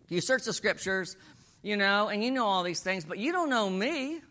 you 0.07 0.21
search 0.21 0.45
the 0.45 0.53
Scriptures, 0.53 1.17
you 1.61 1.75
know, 1.75 2.07
and 2.07 2.23
you 2.23 2.31
know 2.31 2.45
all 2.45 2.63
these 2.63 2.79
things, 2.79 3.03
but 3.03 3.17
you 3.17 3.33
don't 3.33 3.49
know 3.49 3.69
me. 3.69 4.21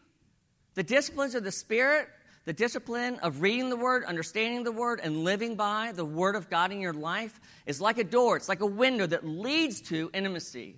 The 0.73 0.83
disciplines 0.83 1.35
of 1.35 1.45
the 1.45 1.53
Spirit, 1.53 2.09
the 2.47 2.55
discipline 2.55 3.17
of 3.17 3.43
reading 3.43 3.69
the 3.69 3.77
Word, 3.77 4.07
understanding 4.07 4.65
the 4.65 4.73
Word, 4.73 5.01
and 5.03 5.23
living 5.25 5.55
by 5.55 5.93
the 5.95 6.03
Word 6.03 6.35
of 6.35 6.49
God 6.49 6.73
in 6.73 6.81
your 6.81 6.95
life 6.95 7.39
is 7.67 7.79
like 7.79 7.99
a 7.99 8.05
door, 8.05 8.39
it's 8.39 8.49
like 8.49 8.63
a 8.63 8.67
window 8.67 9.07
that 9.07 9.27
leads 9.27 9.83
to 9.83 10.11
intimacy 10.15 10.77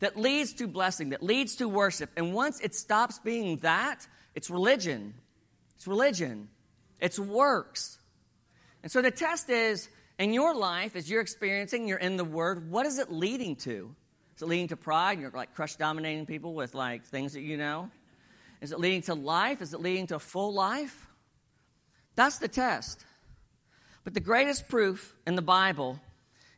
that 0.00 0.16
leads 0.16 0.52
to 0.54 0.66
blessing, 0.66 1.10
that 1.10 1.22
leads 1.22 1.56
to 1.56 1.68
worship. 1.68 2.10
And 2.16 2.34
once 2.34 2.60
it 2.60 2.74
stops 2.74 3.18
being 3.18 3.58
that, 3.58 4.06
it's 4.34 4.50
religion. 4.50 5.14
It's 5.76 5.86
religion. 5.86 6.48
It's 7.00 7.18
works. 7.18 7.98
And 8.82 8.92
so 8.92 9.02
the 9.02 9.10
test 9.10 9.50
is 9.50 9.88
in 10.18 10.32
your 10.32 10.54
life, 10.54 10.96
as 10.96 11.10
you're 11.10 11.20
experiencing, 11.20 11.88
you're 11.88 11.98
in 11.98 12.16
the 12.16 12.24
Word, 12.24 12.70
what 12.70 12.86
is 12.86 12.98
it 12.98 13.10
leading 13.10 13.56
to? 13.56 13.94
Is 14.36 14.42
it 14.42 14.46
leading 14.46 14.68
to 14.68 14.76
pride? 14.76 15.18
You're 15.18 15.30
like 15.30 15.54
crush 15.54 15.76
dominating 15.76 16.26
people 16.26 16.54
with 16.54 16.74
like 16.74 17.04
things 17.04 17.32
that 17.32 17.42
you 17.42 17.56
know? 17.56 17.90
Is 18.60 18.72
it 18.72 18.80
leading 18.80 19.02
to 19.02 19.14
life? 19.14 19.60
Is 19.60 19.74
it 19.74 19.80
leading 19.80 20.06
to 20.08 20.18
full 20.18 20.52
life? 20.54 21.06
That's 22.14 22.38
the 22.38 22.48
test. 22.48 23.04
But 24.04 24.14
the 24.14 24.20
greatest 24.20 24.68
proof 24.68 25.14
in 25.26 25.34
the 25.36 25.42
Bible 25.42 26.00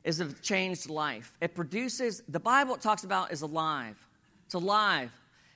is 0.09 0.21
a 0.21 0.33
changed 0.33 0.89
life. 0.89 1.37
It 1.43 1.55
produces, 1.55 2.23
the 2.29 2.41
Bible 2.41 2.75
it 2.75 2.81
talks 2.81 3.05
about 3.05 3.31
is 3.31 3.43
alive. 3.43 3.95
It's 4.47 4.55
alive. 4.55 5.11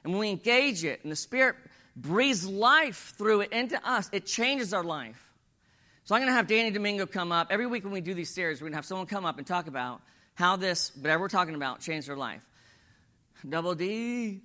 And 0.04 0.12
when 0.12 0.20
we 0.20 0.28
engage 0.28 0.84
it 0.84 1.02
and 1.02 1.10
the 1.10 1.16
Spirit 1.16 1.56
breathes 1.96 2.46
life 2.46 3.14
through 3.16 3.40
it 3.40 3.52
into 3.52 3.80
us, 3.88 4.10
it 4.12 4.26
changes 4.26 4.74
our 4.74 4.84
life. 4.84 5.30
So 6.04 6.14
I'm 6.14 6.20
going 6.20 6.28
to 6.28 6.34
have 6.34 6.48
Danny 6.48 6.70
Domingo 6.70 7.06
come 7.06 7.32
up. 7.32 7.46
Every 7.48 7.66
week 7.66 7.82
when 7.82 7.94
we 7.94 8.02
do 8.02 8.12
these 8.12 8.28
series, 8.28 8.60
we're 8.60 8.66
going 8.66 8.72
to 8.72 8.76
have 8.76 8.84
someone 8.84 9.06
come 9.06 9.24
up 9.24 9.38
and 9.38 9.46
talk 9.46 9.68
about 9.68 10.02
how 10.34 10.56
this, 10.56 10.94
whatever 11.00 11.22
we're 11.22 11.28
talking 11.28 11.54
about, 11.54 11.80
changed 11.80 12.06
their 12.06 12.16
life. 12.16 12.42
Double 13.48 13.74
D, 13.74 14.42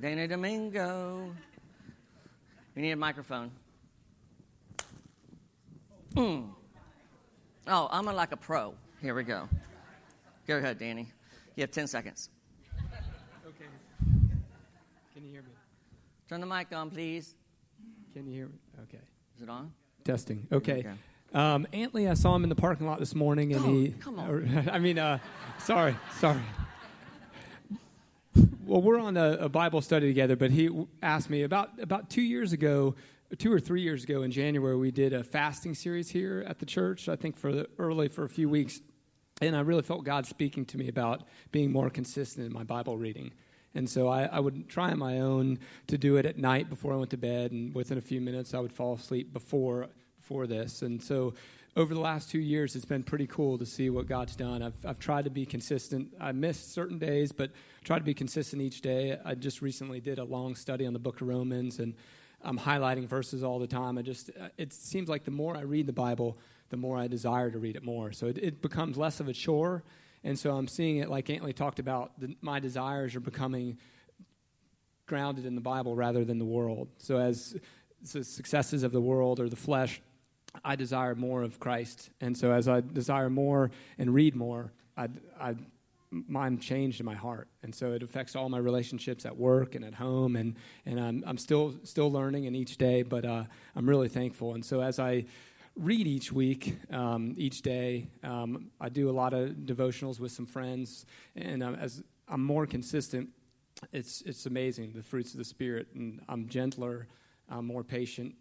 Danny 0.00 0.26
Domingo. 0.26 1.32
We 2.74 2.82
need 2.82 2.90
a 2.90 2.96
microphone. 2.96 3.52
Mm. 6.16 6.48
Oh, 7.68 7.88
I'm 7.92 8.06
like 8.06 8.32
a 8.32 8.36
pro. 8.36 8.74
Here 9.02 9.14
we 9.14 9.24
go. 9.24 9.48
Go 10.46 10.58
ahead, 10.58 10.78
Danny. 10.78 11.10
You 11.56 11.62
have 11.62 11.70
10 11.70 11.86
seconds. 11.86 12.28
Okay. 13.46 13.64
Can 15.14 15.24
you 15.24 15.30
hear 15.30 15.40
me? 15.40 15.48
Turn 16.28 16.40
the 16.40 16.46
mic 16.46 16.66
on, 16.74 16.90
please. 16.90 17.34
Can 18.12 18.26
you 18.26 18.34
hear 18.34 18.46
me? 18.48 18.58
Okay. 18.82 19.02
Is 19.36 19.42
it 19.42 19.48
on? 19.48 19.72
Testing. 20.04 20.46
Okay. 20.52 20.84
Um, 21.32 21.66
Antley, 21.72 22.08
I 22.08 22.14
saw 22.14 22.34
him 22.34 22.42
in 22.42 22.50
the 22.50 22.54
parking 22.54 22.86
lot 22.86 22.98
this 22.98 23.14
morning, 23.14 23.54
and 23.54 23.64
oh, 23.64 23.68
he. 23.68 23.88
Come 24.00 24.18
on. 24.18 24.68
I 24.72 24.78
mean, 24.78 24.98
uh, 24.98 25.18
sorry, 25.60 25.96
sorry. 26.18 26.40
Well, 28.66 28.82
we're 28.82 29.00
on 29.00 29.16
a, 29.16 29.32
a, 29.40 29.48
Bible 29.48 29.80
study 29.80 30.08
together, 30.08 30.36
but 30.36 30.50
he 30.50 30.70
asked 31.02 31.30
me 31.30 31.42
about 31.42 31.80
about 31.80 32.10
two 32.10 32.22
years 32.22 32.52
ago, 32.52 32.94
two 33.38 33.52
or 33.52 33.60
three 33.60 33.80
years 33.80 34.04
ago 34.04 34.22
in 34.22 34.30
January, 34.30 34.76
we 34.76 34.90
did 34.90 35.12
a 35.12 35.24
fasting 35.24 35.74
series 35.74 36.10
here 36.10 36.44
at 36.46 36.58
the 36.58 36.66
church. 36.66 37.08
I 37.08 37.16
think 37.16 37.36
for 37.36 37.52
the, 37.52 37.68
early 37.78 38.08
for 38.08 38.24
a 38.24 38.28
few 38.28 38.48
weeks, 38.48 38.80
and 39.40 39.56
I 39.56 39.60
really 39.60 39.82
felt 39.82 40.04
God 40.04 40.26
speaking 40.26 40.64
to 40.66 40.78
me 40.78 40.88
about 40.88 41.22
being 41.52 41.72
more 41.72 41.90
consistent 41.90 42.46
in 42.46 42.52
my 42.52 42.64
Bible 42.64 42.96
reading. 42.96 43.32
And 43.74 43.88
so 43.88 44.08
I, 44.08 44.24
I, 44.24 44.40
would 44.40 44.68
try 44.68 44.90
on 44.90 44.98
my 44.98 45.20
own 45.20 45.58
to 45.86 45.96
do 45.96 46.16
it 46.16 46.26
at 46.26 46.36
night 46.36 46.68
before 46.68 46.92
I 46.92 46.96
went 46.96 47.10
to 47.10 47.16
bed, 47.16 47.52
and 47.52 47.72
within 47.74 47.98
a 47.98 48.00
few 48.00 48.20
minutes 48.20 48.52
I 48.52 48.58
would 48.58 48.72
fall 48.72 48.94
asleep 48.94 49.32
before 49.32 49.88
before 50.20 50.46
this. 50.46 50.82
And 50.82 51.02
so 51.02 51.34
over 51.76 51.94
the 51.94 52.00
last 52.00 52.30
two 52.30 52.40
years, 52.40 52.74
it's 52.74 52.84
been 52.84 53.02
pretty 53.02 53.26
cool 53.26 53.58
to 53.58 53.66
see 53.66 53.90
what 53.90 54.06
God's 54.06 54.34
done. 54.34 54.62
I've, 54.62 54.74
I've 54.84 54.98
tried 54.98 55.24
to 55.24 55.30
be 55.30 55.46
consistent. 55.46 56.12
I 56.20 56.32
missed 56.32 56.72
certain 56.72 56.98
days, 56.98 57.32
but 57.32 57.50
tried 57.84 58.00
to 58.00 58.04
be 58.04 58.14
consistent 58.14 58.60
each 58.60 58.80
day. 58.80 59.18
I 59.24 59.34
just 59.34 59.62
recently 59.62 60.00
did 60.00 60.18
a 60.18 60.24
long 60.24 60.56
study 60.56 60.86
on 60.86 60.92
the 60.92 60.98
book 60.98 61.20
of 61.20 61.28
Romans, 61.28 61.78
and 61.78 61.94
I'm 62.42 62.58
highlighting 62.58 63.06
verses 63.06 63.44
all 63.44 63.58
the 63.58 63.68
time. 63.68 63.98
I 63.98 64.02
just 64.02 64.30
uh, 64.30 64.48
it 64.56 64.72
seems 64.72 65.08
like 65.08 65.24
the 65.24 65.30
more 65.30 65.56
I 65.56 65.62
read 65.62 65.86
the 65.86 65.92
Bible, 65.92 66.38
the 66.70 66.76
more 66.76 66.96
I 66.96 67.06
desire 67.06 67.50
to 67.50 67.58
read 67.58 67.76
it 67.76 67.82
more. 67.82 68.12
So 68.12 68.26
it, 68.26 68.38
it 68.38 68.62
becomes 68.62 68.96
less 68.96 69.20
of 69.20 69.28
a 69.28 69.32
chore. 69.32 69.82
And 70.24 70.38
so 70.38 70.52
I'm 70.52 70.68
seeing 70.68 70.98
it 70.98 71.08
like 71.08 71.30
Antley 71.30 71.52
talked 71.52 71.78
about, 71.78 72.18
the, 72.18 72.36
my 72.40 72.60
desires 72.60 73.14
are 73.14 73.20
becoming 73.20 73.78
grounded 75.06 75.44
in 75.44 75.54
the 75.54 75.60
Bible 75.60 75.94
rather 75.94 76.24
than 76.24 76.38
the 76.38 76.44
world. 76.44 76.88
So 76.98 77.18
as 77.18 77.56
the 78.12 78.24
successes 78.24 78.82
of 78.82 78.92
the 78.92 79.00
world 79.00 79.40
or 79.40 79.48
the 79.48 79.56
flesh, 79.56 80.00
I 80.64 80.76
desire 80.76 81.14
more 81.14 81.42
of 81.42 81.58
Christ. 81.60 82.10
And 82.20 82.36
so 82.36 82.52
as 82.52 82.68
I 82.68 82.80
desire 82.80 83.30
more 83.30 83.70
and 83.98 84.14
read 84.14 84.36
more, 84.36 84.72
I, 84.96 85.08
I 85.40 85.54
mine 86.10 86.58
changed 86.58 86.98
in 86.98 87.06
my 87.06 87.14
heart 87.14 87.46
and 87.62 87.72
so 87.72 87.92
it 87.92 88.02
affects 88.02 88.34
all 88.34 88.48
my 88.48 88.58
relationships 88.58 89.24
at 89.24 89.36
work 89.36 89.76
and 89.76 89.84
at 89.84 89.94
home 89.94 90.34
and, 90.34 90.56
and 90.84 90.98
I'm, 90.98 91.22
I'm 91.24 91.38
still 91.38 91.74
still 91.84 92.10
learning 92.10 92.46
in 92.46 92.54
each 92.56 92.78
day 92.78 93.02
but 93.02 93.24
uh, 93.24 93.44
i'm 93.76 93.88
really 93.88 94.08
thankful 94.08 94.54
and 94.54 94.64
so 94.64 94.80
as 94.80 94.98
i 94.98 95.24
read 95.76 96.06
each 96.06 96.32
week, 96.32 96.76
um, 96.90 97.34
each 97.36 97.62
day. 97.62 98.08
Um, 98.22 98.70
I 98.80 98.88
do 98.88 99.08
a 99.10 99.12
lot 99.12 99.32
of 99.32 99.50
devotionals 99.50 100.20
with 100.20 100.32
some 100.32 100.46
friends, 100.46 101.06
and 101.36 101.62
um, 101.62 101.74
as 101.74 102.02
I'm 102.28 102.44
more 102.44 102.66
consistent, 102.66 103.30
it's 103.92 104.22
it's 104.22 104.46
amazing 104.46 104.92
the 104.94 105.02
fruits 105.02 105.32
of 105.32 105.38
the 105.38 105.44
spirit, 105.44 105.88
and 105.94 106.20
I'm 106.28 106.48
gentler, 106.48 107.06
I'm 107.48 107.66
more 107.66 107.84
patient, 107.84 108.34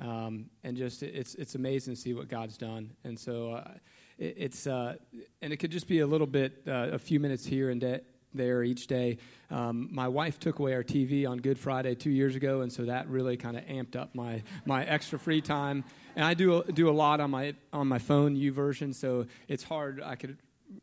um, 0.00 0.46
and 0.64 0.76
just 0.76 1.02
it's 1.02 1.34
it's 1.34 1.54
amazing 1.54 1.94
to 1.94 2.00
see 2.00 2.14
what 2.14 2.28
God's 2.28 2.56
done. 2.56 2.92
And 3.04 3.18
so 3.18 3.52
uh, 3.52 3.72
it, 4.18 4.34
it's 4.38 4.66
uh, 4.66 4.96
and 5.42 5.52
it 5.52 5.58
could 5.58 5.70
just 5.70 5.88
be 5.88 6.00
a 6.00 6.06
little 6.06 6.26
bit, 6.26 6.62
uh, 6.66 6.90
a 6.92 6.98
few 6.98 7.20
minutes 7.20 7.44
here 7.44 7.70
and 7.70 7.80
there 7.80 8.00
there 8.36 8.62
each 8.62 8.86
day. 8.86 9.18
Um, 9.50 9.88
my 9.90 10.08
wife 10.08 10.38
took 10.38 10.58
away 10.58 10.74
our 10.74 10.84
TV 10.84 11.28
on 11.28 11.38
Good 11.38 11.58
Friday 11.58 11.94
two 11.94 12.10
years 12.10 12.36
ago, 12.36 12.60
and 12.60 12.72
so 12.72 12.84
that 12.84 13.08
really 13.08 13.36
kind 13.36 13.56
of 13.56 13.64
amped 13.64 13.96
up 13.96 14.14
my, 14.14 14.42
my 14.64 14.84
extra 14.84 15.18
free 15.18 15.40
time. 15.40 15.84
And 16.16 16.24
I 16.24 16.34
do 16.34 16.64
do 16.64 16.88
a 16.88 16.92
lot 16.92 17.20
on 17.20 17.30
my 17.30 17.54
on 17.72 17.86
my 17.86 17.98
phone 17.98 18.36
YouVersion, 18.36 18.94
so 18.94 19.26
it's 19.48 19.62
hard. 19.62 20.02
I 20.02 20.16
could 20.16 20.38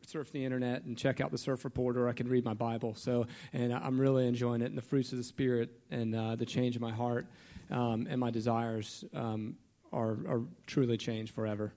surf 0.06 0.32
the 0.32 0.46
internet 0.46 0.84
and 0.84 0.98
check 0.98 1.20
out 1.20 1.32
the 1.32 1.38
surf 1.38 1.66
report, 1.66 1.98
or 1.98 2.08
I 2.08 2.14
can 2.14 2.30
read 2.30 2.46
my 2.46 2.54
Bible. 2.54 2.94
So, 2.96 3.26
and 3.52 3.74
I'm 3.74 4.00
really 4.00 4.28
enjoying 4.28 4.62
it, 4.62 4.66
and 4.66 4.78
the 4.78 4.84
fruits 4.84 5.12
of 5.12 5.18
the 5.18 5.24
Spirit 5.24 5.72
and 5.92 6.16
uh, 6.16 6.36
the 6.36 6.46
change 6.46 6.76
in 6.76 6.82
my 6.82 6.92
heart 6.92 7.26
um, 7.72 8.08
and 8.10 8.20
my 8.20 8.30
desires 8.30 9.04
um, 9.14 9.56
are, 9.92 10.12
are 10.28 10.42
truly 10.68 10.98
changed 10.98 11.34
forever. 11.34 11.74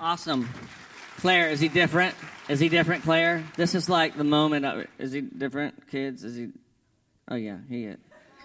Awesome. 0.00 0.48
Claire, 1.18 1.48
is 1.50 1.60
he 1.60 1.68
different? 1.68 2.14
Is 2.48 2.60
he 2.60 2.68
different, 2.68 3.02
Claire? 3.02 3.44
This 3.56 3.74
is 3.74 3.88
like 3.88 4.16
the 4.16 4.24
moment. 4.24 4.64
Of, 4.64 4.86
is 4.98 5.12
he 5.12 5.20
different, 5.20 5.90
kids? 5.90 6.24
Is 6.24 6.36
he? 6.36 6.48
Oh 7.28 7.36
yeah, 7.36 7.58
he 7.68 7.84
is. 7.84 7.98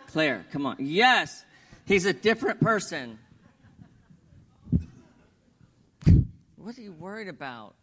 Claire, 0.07 0.45
come 0.51 0.65
on. 0.65 0.75
Yes, 0.79 1.45
he's 1.85 2.05
a 2.05 2.13
different 2.13 2.59
person. 2.59 3.19
What 6.57 6.77
are 6.77 6.81
you 6.81 6.91
worried 6.93 7.27
about? 7.27 7.73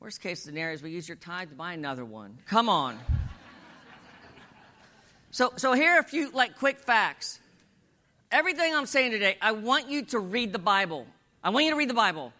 Worst 0.00 0.20
case 0.20 0.42
scenario 0.42 0.74
is 0.74 0.82
we 0.82 0.90
use 0.90 1.08
your 1.08 1.16
tithe 1.16 1.50
to 1.50 1.54
buy 1.54 1.72
another 1.72 2.04
one. 2.04 2.38
Come 2.46 2.68
on. 2.68 2.98
So, 5.30 5.52
so 5.56 5.72
here 5.72 5.92
are 5.92 5.98
a 5.98 6.04
few 6.04 6.30
like 6.30 6.58
quick 6.58 6.78
facts. 6.78 7.40
Everything 8.30 8.74
I'm 8.74 8.86
saying 8.86 9.10
today, 9.10 9.36
I 9.40 9.52
want 9.52 9.88
you 9.88 10.04
to 10.06 10.18
read 10.18 10.52
the 10.52 10.58
Bible. 10.58 11.06
I 11.42 11.50
want 11.50 11.64
you 11.64 11.72
to 11.72 11.76
read 11.76 11.90
the 11.90 11.94
Bible. 11.94 12.32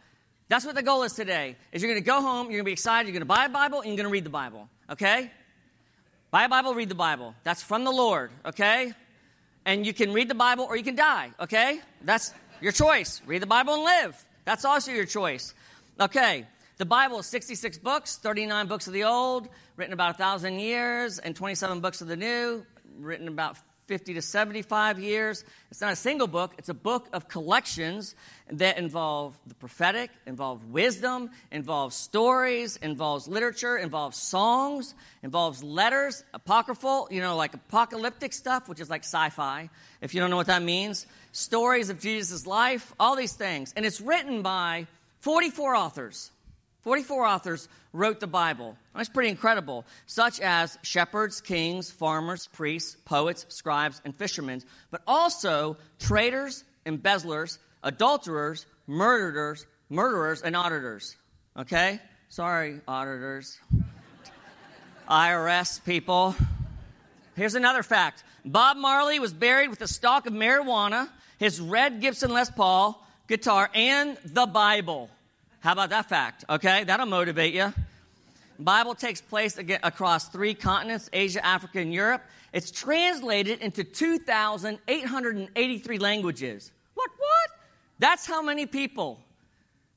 That's 0.48 0.64
what 0.64 0.74
the 0.74 0.82
goal 0.82 1.02
is 1.02 1.12
today. 1.12 1.56
Is 1.72 1.82
you're 1.82 1.90
going 1.90 2.02
to 2.02 2.06
go 2.06 2.20
home, 2.20 2.46
you're 2.46 2.58
going 2.58 2.64
to 2.64 2.68
be 2.68 2.72
excited, 2.72 3.08
you're 3.08 3.18
going 3.18 3.22
to 3.22 3.26
buy 3.26 3.46
a 3.46 3.48
Bible, 3.48 3.80
and 3.80 3.88
you're 3.88 3.96
going 3.96 4.08
to 4.08 4.12
read 4.12 4.24
the 4.24 4.30
Bible. 4.30 4.68
Okay? 4.90 5.30
Buy 6.30 6.44
a 6.44 6.48
Bible, 6.48 6.74
read 6.74 6.88
the 6.88 6.94
Bible. 6.94 7.34
That's 7.44 7.62
from 7.62 7.84
the 7.84 7.90
Lord. 7.90 8.30
Okay? 8.44 8.92
And 9.66 9.86
you 9.86 9.94
can 9.94 10.12
read 10.12 10.28
the 10.28 10.34
Bible 10.34 10.64
or 10.64 10.76
you 10.76 10.84
can 10.84 10.96
die. 10.96 11.30
Okay? 11.40 11.80
That's 12.02 12.34
your 12.60 12.72
choice. 12.72 13.22
Read 13.26 13.42
the 13.42 13.46
Bible 13.46 13.74
and 13.74 13.82
live. 13.82 14.24
That's 14.44 14.64
also 14.64 14.92
your 14.92 15.06
choice. 15.06 15.54
Okay. 15.98 16.46
The 16.76 16.84
Bible 16.84 17.20
is 17.20 17.26
66 17.26 17.78
books, 17.78 18.16
39 18.16 18.66
books 18.66 18.88
of 18.88 18.92
the 18.92 19.04
Old, 19.04 19.48
written 19.76 19.92
about 19.92 20.10
a 20.10 20.18
thousand 20.18 20.58
years, 20.58 21.20
and 21.20 21.36
27 21.36 21.80
books 21.80 22.00
of 22.00 22.08
the 22.08 22.16
New, 22.16 22.66
written 22.98 23.28
about 23.28 23.58
50 23.86 24.14
to 24.14 24.22
75 24.22 24.98
years. 24.98 25.44
It's 25.70 25.80
not 25.80 25.92
a 25.92 25.96
single 25.96 26.26
book, 26.26 26.52
it's 26.58 26.68
a 26.68 26.74
book 26.74 27.08
of 27.12 27.28
collections 27.28 28.14
that 28.50 28.78
involve 28.78 29.38
the 29.46 29.54
prophetic, 29.54 30.10
involve 30.26 30.64
wisdom, 30.66 31.30
involves 31.50 31.96
stories, 31.96 32.76
involves 32.76 33.28
literature, 33.28 33.76
involves 33.76 34.16
songs, 34.16 34.94
involves 35.22 35.62
letters, 35.62 36.24
apocryphal, 36.34 37.08
you 37.10 37.20
know, 37.20 37.36
like 37.36 37.54
apocalyptic 37.54 38.32
stuff, 38.32 38.68
which 38.68 38.80
is 38.80 38.90
like 38.90 39.02
sci 39.02 39.30
fi, 39.30 39.68
if 40.00 40.14
you 40.14 40.20
don't 40.20 40.30
know 40.30 40.36
what 40.36 40.46
that 40.46 40.62
means, 40.62 41.06
stories 41.32 41.90
of 41.90 42.00
Jesus' 42.00 42.46
life, 42.46 42.92
all 42.98 43.16
these 43.16 43.32
things. 43.32 43.72
And 43.76 43.84
it's 43.84 44.00
written 44.00 44.42
by 44.42 44.86
44 45.20 45.74
authors. 45.74 46.30
44 46.84 47.26
authors 47.26 47.68
wrote 47.92 48.20
the 48.20 48.26
Bible. 48.26 48.76
That's 48.94 49.08
pretty 49.08 49.30
incredible, 49.30 49.84
such 50.06 50.40
as 50.40 50.78
shepherds, 50.82 51.40
kings, 51.40 51.90
farmers, 51.90 52.46
priests, 52.46 52.96
poets, 53.04 53.46
scribes, 53.48 54.00
and 54.04 54.14
fishermen, 54.14 54.62
but 54.90 55.02
also 55.06 55.78
traitors, 55.98 56.64
embezzlers, 56.86 57.58
adulterers, 57.82 58.66
murderers, 58.86 59.66
murderers, 59.88 60.42
and 60.42 60.54
auditors. 60.54 61.16
Okay? 61.56 62.00
Sorry, 62.28 62.80
auditors. 62.86 63.58
IRS 65.08 65.84
people. 65.84 66.36
Here's 67.34 67.54
another 67.54 67.82
fact 67.82 68.24
Bob 68.44 68.76
Marley 68.76 69.18
was 69.18 69.32
buried 69.32 69.70
with 69.70 69.80
a 69.80 69.88
stalk 69.88 70.26
of 70.26 70.32
marijuana, 70.32 71.08
his 71.38 71.60
red 71.60 72.00
Gibson 72.00 72.32
Les 72.32 72.50
Paul 72.50 73.00
guitar, 73.26 73.70
and 73.74 74.16
the 74.24 74.46
Bible. 74.46 75.10
How 75.64 75.72
about 75.72 75.90
that 75.90 76.08
fact? 76.10 76.44
Okay, 76.50 76.84
that'll 76.84 77.06
motivate 77.06 77.54
you. 77.54 77.72
Bible 78.58 78.94
takes 78.94 79.22
place 79.22 79.58
across 79.82 80.28
three 80.28 80.52
continents 80.52 81.08
Asia, 81.10 81.42
Africa, 81.44 81.78
and 81.78 81.90
Europe. 81.90 82.22
It's 82.52 82.70
translated 82.70 83.60
into 83.60 83.82
2,883 83.82 85.98
languages. 85.98 86.70
What, 86.92 87.08
what? 87.16 87.50
That's 87.98 88.26
how 88.26 88.42
many 88.42 88.66
people, 88.66 89.18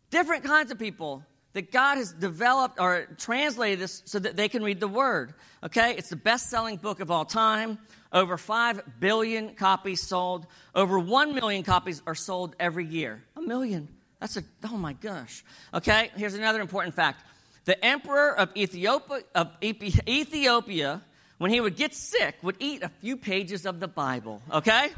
different 0.09 0.45
kinds 0.45 0.71
of 0.71 0.79
people, 0.79 1.21
that 1.51 1.69
God 1.69 1.97
has 1.97 2.13
developed 2.13 2.79
or 2.79 3.05
translated 3.17 3.79
this 3.79 4.03
so 4.05 4.19
that 4.19 4.38
they 4.38 4.47
can 4.47 4.63
read 4.63 4.79
the 4.79 4.88
Word. 4.88 5.33
Okay? 5.63 5.95
It's 5.97 6.07
the 6.07 6.15
best 6.15 6.50
selling 6.50 6.77
book 6.77 7.01
of 7.01 7.12
all 7.12 7.25
time. 7.25 7.77
Over 8.13 8.38
5 8.38 9.01
billion 9.01 9.53
copies 9.55 10.01
sold. 10.01 10.47
Over 10.74 10.97
1 10.97 11.36
million 11.36 11.63
copies 11.63 12.01
are 12.07 12.15
sold 12.15 12.55
every 12.57 12.86
year. 12.86 13.21
A 13.36 13.41
million. 13.41 13.89
That's 14.19 14.38
a, 14.38 14.43
oh 14.65 14.77
my 14.77 14.93
gosh. 14.93 15.43
Okay, 15.74 16.12
here's 16.15 16.33
another 16.33 16.62
important 16.62 16.95
fact. 16.95 17.24
The 17.65 17.83
emperor 17.83 18.38
of 18.38 18.55
Ethiopia, 18.55 19.24
of 19.36 19.51
Ethiopia, 19.62 21.01
when 21.38 21.51
he 21.51 21.62
would 21.62 21.75
get 21.75 21.93
sick, 21.93 22.36
would 22.41 22.55
eat 22.59 22.81
a 22.81 22.89
few 22.89 23.17
pages 23.17 23.65
of 23.65 23.79
the 23.79 23.88
Bible. 23.88 24.41
Okay? 24.51 24.89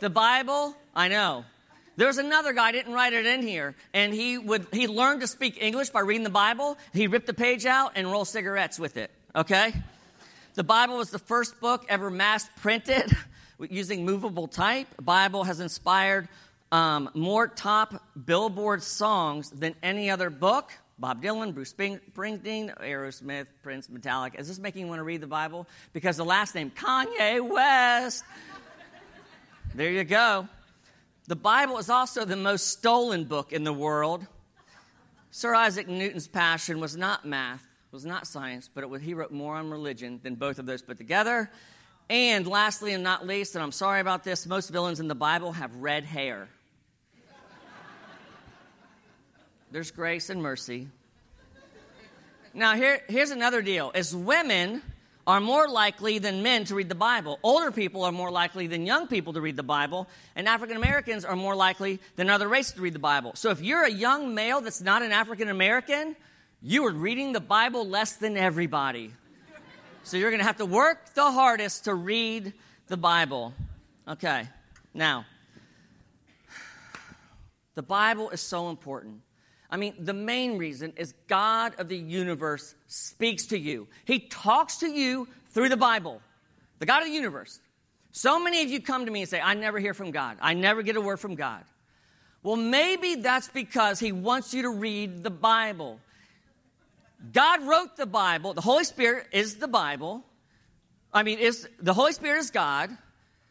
the 0.00 0.10
Bible, 0.10 0.76
I 0.94 1.08
know. 1.08 1.44
There's 1.96 2.18
another 2.18 2.52
guy, 2.52 2.70
didn't 2.72 2.92
write 2.92 3.12
it 3.12 3.26
in 3.26 3.42
here, 3.42 3.74
and 3.92 4.14
he 4.14 4.38
would 4.38 4.68
he 4.72 4.86
learned 4.86 5.20
to 5.22 5.26
speak 5.26 5.60
English 5.60 5.90
by 5.90 6.00
reading 6.00 6.22
the 6.22 6.30
Bible. 6.30 6.78
He 6.92 7.08
ripped 7.08 7.26
the 7.26 7.34
page 7.34 7.66
out 7.66 7.92
and 7.96 8.10
rolled 8.10 8.28
cigarettes 8.28 8.78
with 8.78 8.96
it. 8.96 9.10
Okay? 9.34 9.72
The 10.54 10.62
Bible 10.62 10.98
was 10.98 11.10
the 11.10 11.18
first 11.18 11.60
book 11.60 11.86
ever 11.88 12.10
mass 12.10 12.48
printed 12.60 13.16
using 13.70 14.04
movable 14.04 14.46
type. 14.46 14.86
The 14.96 15.02
Bible 15.02 15.44
has 15.44 15.58
inspired 15.58 16.28
um, 16.72 17.10
more 17.14 17.48
top 17.48 18.02
Billboard 18.26 18.82
songs 18.82 19.50
than 19.50 19.74
any 19.82 20.10
other 20.10 20.30
book. 20.30 20.72
Bob 20.98 21.22
Dylan, 21.22 21.54
Bruce 21.54 21.72
Springsteen, 21.72 22.76
Aerosmith, 22.80 23.46
Prince, 23.62 23.86
Metallica. 23.86 24.40
Is 24.40 24.48
this 24.48 24.58
making 24.58 24.82
you 24.82 24.88
want 24.88 24.98
to 24.98 25.04
read 25.04 25.20
the 25.20 25.28
Bible? 25.28 25.68
Because 25.92 26.16
the 26.16 26.24
last 26.24 26.56
name, 26.56 26.72
Kanye 26.72 27.48
West. 27.48 28.24
there 29.76 29.92
you 29.92 30.02
go. 30.02 30.48
The 31.28 31.36
Bible 31.36 31.78
is 31.78 31.88
also 31.88 32.24
the 32.24 32.36
most 32.36 32.68
stolen 32.68 33.24
book 33.24 33.52
in 33.52 33.62
the 33.62 33.72
world. 33.72 34.26
Sir 35.30 35.54
Isaac 35.54 35.86
Newton's 35.86 36.26
passion 36.26 36.80
was 36.80 36.96
not 36.96 37.24
math, 37.24 37.64
was 37.92 38.04
not 38.04 38.26
science, 38.26 38.68
but 38.72 38.88
was, 38.90 39.00
he 39.02 39.14
wrote 39.14 39.30
more 39.30 39.54
on 39.54 39.70
religion 39.70 40.18
than 40.22 40.34
both 40.34 40.58
of 40.58 40.66
those 40.66 40.82
put 40.82 40.98
together. 40.98 41.50
And 42.10 42.46
lastly 42.46 42.94
and 42.94 43.04
not 43.04 43.26
least, 43.26 43.54
and 43.54 43.62
I'm 43.62 43.72
sorry 43.72 44.00
about 44.00 44.24
this, 44.24 44.46
most 44.46 44.70
villains 44.70 44.98
in 44.98 45.06
the 45.06 45.14
Bible 45.14 45.52
have 45.52 45.76
red 45.76 46.04
hair. 46.04 46.48
There's 49.70 49.90
grace 49.90 50.30
and 50.30 50.42
mercy. 50.42 50.88
Now, 52.54 52.74
here, 52.74 53.00
here's 53.08 53.30
another 53.30 53.62
deal. 53.62 53.92
As 53.94 54.14
women 54.16 54.82
are 55.26 55.40
more 55.40 55.68
likely 55.68 56.18
than 56.18 56.42
men 56.42 56.64
to 56.64 56.74
read 56.74 56.88
the 56.88 56.94
Bible, 56.94 57.38
older 57.42 57.70
people 57.70 58.04
are 58.04 58.12
more 58.12 58.30
likely 58.30 58.66
than 58.66 58.86
young 58.86 59.06
people 59.06 59.34
to 59.34 59.40
read 59.40 59.56
the 59.56 59.62
Bible, 59.62 60.08
and 60.34 60.48
African 60.48 60.76
Americans 60.76 61.24
are 61.24 61.36
more 61.36 61.54
likely 61.54 62.00
than 62.16 62.30
other 62.30 62.48
races 62.48 62.72
to 62.72 62.80
read 62.80 62.94
the 62.94 62.98
Bible. 62.98 63.32
So 63.34 63.50
if 63.50 63.60
you're 63.60 63.84
a 63.84 63.90
young 63.90 64.34
male 64.34 64.60
that's 64.62 64.80
not 64.80 65.02
an 65.02 65.12
African 65.12 65.48
American, 65.48 66.16
you 66.62 66.86
are 66.86 66.92
reading 66.92 67.32
the 67.32 67.40
Bible 67.40 67.86
less 67.86 68.14
than 68.14 68.36
everybody. 68.36 69.12
So 70.02 70.16
you're 70.16 70.30
going 70.30 70.40
to 70.40 70.46
have 70.46 70.56
to 70.56 70.66
work 70.66 71.12
the 71.12 71.30
hardest 71.30 71.84
to 71.84 71.94
read 71.94 72.54
the 72.86 72.96
Bible. 72.96 73.52
Okay, 74.08 74.48
now, 74.94 75.26
the 77.74 77.82
Bible 77.82 78.30
is 78.30 78.40
so 78.40 78.70
important. 78.70 79.20
I 79.70 79.76
mean, 79.76 79.94
the 79.98 80.14
main 80.14 80.56
reason 80.56 80.94
is 80.96 81.14
God 81.26 81.74
of 81.78 81.88
the 81.88 81.96
universe 81.96 82.74
speaks 82.86 83.46
to 83.46 83.58
you. 83.58 83.86
He 84.04 84.20
talks 84.20 84.78
to 84.78 84.88
you 84.88 85.28
through 85.50 85.68
the 85.68 85.76
Bible, 85.76 86.22
the 86.78 86.86
God 86.86 87.02
of 87.02 87.08
the 87.08 87.14
universe. 87.14 87.60
So 88.12 88.40
many 88.40 88.62
of 88.62 88.70
you 88.70 88.80
come 88.80 89.04
to 89.04 89.10
me 89.10 89.20
and 89.20 89.28
say, 89.28 89.40
I 89.40 89.54
never 89.54 89.78
hear 89.78 89.94
from 89.94 90.10
God. 90.10 90.38
I 90.40 90.54
never 90.54 90.82
get 90.82 90.96
a 90.96 91.00
word 91.00 91.20
from 91.20 91.34
God. 91.34 91.62
Well, 92.42 92.56
maybe 92.56 93.16
that's 93.16 93.48
because 93.48 94.00
He 94.00 94.12
wants 94.12 94.54
you 94.54 94.62
to 94.62 94.70
read 94.70 95.22
the 95.22 95.30
Bible. 95.30 96.00
God 97.32 97.66
wrote 97.66 97.96
the 97.96 98.06
Bible. 98.06 98.54
The 98.54 98.60
Holy 98.60 98.84
Spirit 98.84 99.26
is 99.32 99.56
the 99.56 99.68
Bible. 99.68 100.24
I 101.12 101.22
mean, 101.22 101.38
is 101.38 101.68
the 101.80 101.94
Holy 101.94 102.12
Spirit 102.12 102.38
is 102.38 102.50
God. 102.50 102.90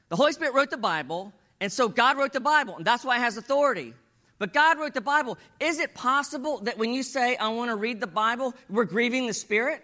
The 0.10 0.16
Holy 0.16 0.32
Spirit 0.32 0.54
wrote 0.54 0.70
the 0.70 0.78
Bible, 0.78 1.34
and 1.60 1.72
so 1.72 1.90
God 1.90 2.18
wrote 2.18 2.32
the 2.32 2.40
Bible, 2.40 2.78
and 2.78 2.86
that's 2.86 3.04
why 3.04 3.18
it 3.18 3.20
has 3.20 3.36
authority. 3.36 3.94
But 4.39 4.54
God 4.54 4.78
wrote 4.80 4.93
the 4.93 5.02
Bible. 5.02 5.38
Is 5.60 5.80
it 5.80 5.93
possible 5.93 6.60
that 6.60 6.78
when 6.78 6.93
you 6.93 7.04
say, 7.04 7.36
I 7.36 7.50
want 7.50 7.69
to 7.71 7.76
read 7.76 8.00
the 8.00 8.08
Bible, 8.08 8.54
we're 8.69 8.86
grieving 8.86 9.28
the 9.28 9.34
Spirit? 9.34 9.84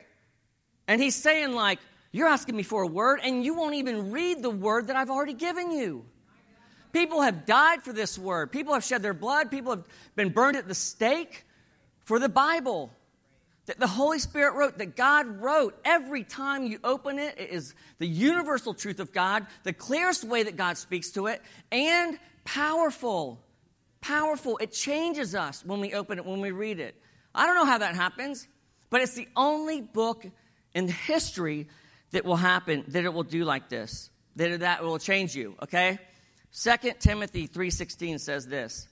And 0.88 1.02
He's 1.02 1.16
saying, 1.16 1.54
like, 1.54 1.80
you're 2.12 2.28
asking 2.28 2.56
me 2.56 2.64
for 2.64 2.84
a 2.84 2.88
word, 2.88 3.20
and 3.24 3.44
you 3.44 3.56
won't 3.56 3.76
even 3.76 4.12
read 4.12 4.44
the 4.44 4.52
word 4.52 4.88
that 4.88 4.96
I've 4.96 5.10
already 5.10 5.34
given 5.34 5.72
you. 5.72 6.06
People 6.92 7.22
have 7.22 7.48
died 7.48 7.82
for 7.82 7.92
this 7.92 8.20
word. 8.20 8.52
People 8.52 8.76
have 8.76 8.84
shed 8.84 9.02
their 9.02 9.16
blood. 9.16 9.50
People 9.50 9.72
have 9.72 9.84
been 10.16 10.30
burned 10.30 10.56
at 10.56 10.68
the 10.68 10.76
stake 10.76 11.44
for 12.06 12.20
the 12.20 12.30
Bible. 12.30 12.92
That 13.66 13.80
the 13.80 13.88
Holy 13.88 14.20
Spirit 14.20 14.54
wrote, 14.54 14.78
that 14.78 14.96
God 14.96 15.42
wrote. 15.42 15.80
Every 15.84 16.24
time 16.24 16.68
you 16.68 16.80
open 16.84 17.18
it, 17.18 17.40
it 17.40 17.50
is 17.50 17.74
the 17.98 18.06
universal 18.06 18.76
truth 18.76 19.00
of 19.00 19.12
God, 19.12 19.48
the 19.64 19.74
clearest 19.74 20.24
way 20.24 20.44
that 20.44 20.56
God 20.56 20.78
speaks 20.78 21.12
to 21.12 21.26
it, 21.28 21.42
and 21.72 22.20
powerful 22.44 23.40
powerful. 24.04 24.58
It 24.58 24.72
changes 24.72 25.34
us 25.34 25.66
when 25.66 25.80
we 25.80 25.94
open 25.94 26.20
it, 26.20 26.26
when 26.26 26.42
we 26.42 26.52
read 26.52 26.80
it. 26.80 26.96
I 27.34 27.48
don't 27.48 27.56
know 27.56 27.66
how 27.66 27.80
that 27.80 27.96
happens, 27.96 28.48
but 28.90 29.02
it's 29.02 29.16
the 29.16 29.28
only 29.36 29.82
book 29.82 30.26
in 30.76 30.88
history 30.88 31.68
that 32.12 32.26
will 32.26 32.36
happen, 32.36 32.84
that 32.90 33.06
it 33.06 33.14
will 33.14 33.24
do 33.24 33.46
like 33.46 33.70
this, 33.70 34.10
that 34.36 34.60
that 34.60 34.84
will 34.84 35.00
change 35.00 35.36
you, 35.36 35.56
okay? 35.64 35.98
2 36.54 36.92
Timothy 37.00 37.48
3.16 37.48 38.20
says 38.20 38.46
this, 38.46 38.88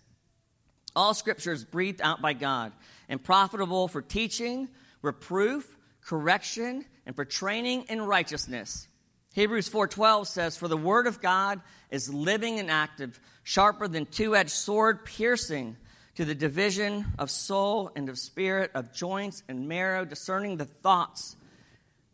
All 0.96 1.14
scripture 1.14 1.52
is 1.52 1.66
breathed 1.66 2.02
out 2.02 2.22
by 2.22 2.34
God 2.34 2.72
and 3.10 3.22
profitable 3.22 3.88
for 3.88 4.02
teaching, 4.02 4.70
reproof, 5.02 5.78
correction, 6.02 6.86
and 7.06 7.16
for 7.16 7.26
training 7.26 7.86
in 7.90 8.02
righteousness. 8.02 8.88
Hebrews 9.34 9.70
4:12 9.70 10.28
says 10.28 10.58
for 10.58 10.68
the 10.68 10.78
word 10.78 11.08
of 11.08 11.22
God 11.22 11.62
is 11.90 12.14
living 12.14 12.60
and 12.60 12.70
active 12.70 13.20
sharper 13.44 13.88
than 13.88 14.06
two-edged 14.06 14.50
sword 14.50 15.06
piercing 15.06 15.78
to 16.16 16.26
the 16.26 16.36
division 16.36 17.06
of 17.18 17.32
soul 17.32 17.92
and 17.96 18.10
of 18.10 18.20
spirit 18.20 18.72
of 18.74 18.94
joints 18.94 19.44
and 19.48 19.70
marrow 19.70 20.04
discerning 20.04 20.58
the 20.58 20.66
thoughts 20.66 21.38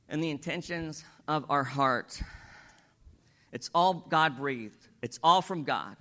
and 0.08 0.23
the 0.23 0.30
intentions 0.30 1.03
of 1.27 1.45
our 1.49 1.63
heart. 1.63 2.21
It's 3.51 3.71
all 3.73 3.95
God 3.95 4.38
breathed. 4.38 4.88
It's 5.01 5.19
all 5.23 5.41
from 5.41 5.63
God. 5.63 5.95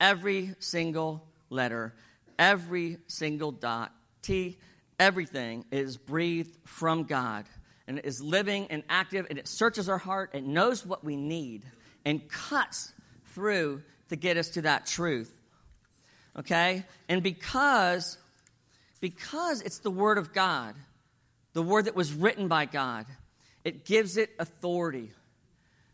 Every 0.00 0.54
single 0.60 1.26
letter, 1.50 1.92
every 2.38 2.98
single 3.08 3.50
dot, 3.50 3.92
T, 4.22 4.58
everything 5.00 5.64
is 5.72 5.96
breathed 5.96 6.56
from 6.64 7.02
God 7.02 7.46
and 7.86 7.98
it 7.98 8.04
is 8.04 8.20
living 8.20 8.66
and 8.70 8.82
active 8.88 9.26
and 9.28 9.38
it 9.38 9.48
searches 9.48 9.88
our 9.88 9.98
heart. 9.98 10.30
It 10.34 10.44
knows 10.44 10.86
what 10.86 11.04
we 11.04 11.16
need 11.16 11.64
and 12.04 12.28
cuts 12.28 12.92
through 13.34 13.82
to 14.08 14.16
get 14.16 14.36
us 14.36 14.50
to 14.50 14.62
that 14.62 14.86
truth. 14.86 15.34
Okay? 16.36 16.84
And 17.08 17.22
because 17.22 18.18
because 19.00 19.62
it's 19.62 19.80
the 19.80 19.90
word 19.90 20.16
of 20.16 20.32
God, 20.32 20.76
the 21.54 21.62
word 21.62 21.86
that 21.86 21.96
was 21.96 22.12
written 22.12 22.46
by 22.46 22.66
God, 22.66 23.04
it 23.64 23.84
gives 23.84 24.16
it 24.16 24.30
authority. 24.38 25.10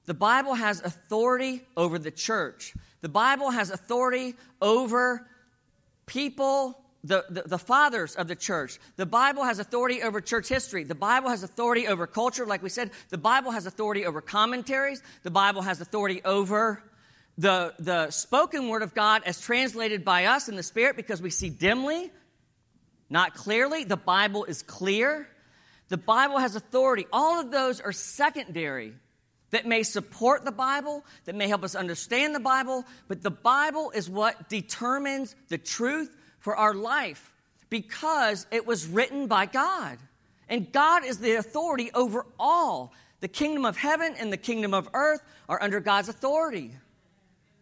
The 0.04 0.14
Bible 0.14 0.54
has 0.54 0.82
authority 0.82 1.62
over 1.76 1.98
the 1.98 2.10
church. 2.10 2.74
The 3.00 3.08
Bible 3.08 3.50
has 3.50 3.70
authority 3.70 4.34
over 4.60 5.26
people, 6.04 6.78
the, 7.08 7.24
the, 7.30 7.42
the, 7.42 7.58
fathers 7.58 8.14
of 8.14 8.28
the 8.28 8.36
church. 8.36 8.78
The 8.96 9.06
Bible 9.06 9.42
has 9.44 9.58
authority 9.58 10.02
over 10.02 10.20
church 10.20 10.48
history. 10.48 10.84
The 10.84 10.94
Bible 10.94 11.30
has 11.30 11.42
authority 11.42 11.88
over 11.88 12.06
culture, 12.06 12.46
like 12.46 12.62
we 12.62 12.68
said. 12.68 12.90
The 13.08 13.18
Bible 13.18 13.50
has 13.50 13.66
authority 13.66 14.04
over 14.04 14.20
commentaries. 14.20 15.02
The 15.22 15.30
Bible 15.30 15.62
has 15.62 15.80
authority 15.80 16.20
over 16.24 16.82
the, 17.38 17.72
the 17.78 18.10
spoken 18.10 18.68
word 18.68 18.82
of 18.82 18.94
God 18.94 19.22
as 19.24 19.40
translated 19.40 20.04
by 20.04 20.26
us 20.26 20.48
in 20.48 20.56
the 20.56 20.62
Spirit 20.62 20.96
because 20.96 21.22
we 21.22 21.30
see 21.30 21.48
dimly, 21.48 22.10
not 23.08 23.34
clearly. 23.34 23.84
The 23.84 23.96
Bible 23.96 24.44
is 24.44 24.62
clear. 24.62 25.26
The 25.88 25.96
Bible 25.96 26.38
has 26.38 26.56
authority. 26.56 27.06
All 27.12 27.40
of 27.40 27.50
those 27.50 27.80
are 27.80 27.92
secondary 27.92 28.92
that 29.50 29.66
may 29.66 29.82
support 29.82 30.44
the 30.44 30.52
Bible, 30.52 31.04
that 31.24 31.34
may 31.34 31.48
help 31.48 31.64
us 31.64 31.74
understand 31.74 32.34
the 32.34 32.40
Bible, 32.40 32.84
but 33.08 33.22
the 33.22 33.30
Bible 33.30 33.92
is 33.94 34.10
what 34.10 34.50
determines 34.50 35.34
the 35.48 35.56
truth 35.56 36.14
for 36.48 36.56
our 36.56 36.72
life 36.72 37.30
because 37.68 38.46
it 38.50 38.66
was 38.66 38.86
written 38.86 39.26
by 39.26 39.44
God. 39.44 39.98
And 40.48 40.72
God 40.72 41.04
is 41.04 41.18
the 41.18 41.34
authority 41.34 41.90
over 41.92 42.24
all. 42.40 42.94
The 43.20 43.28
kingdom 43.28 43.66
of 43.66 43.76
heaven 43.76 44.14
and 44.18 44.32
the 44.32 44.38
kingdom 44.38 44.72
of 44.72 44.88
earth 44.94 45.20
are 45.46 45.62
under 45.62 45.78
God's 45.78 46.08
authority. 46.08 46.70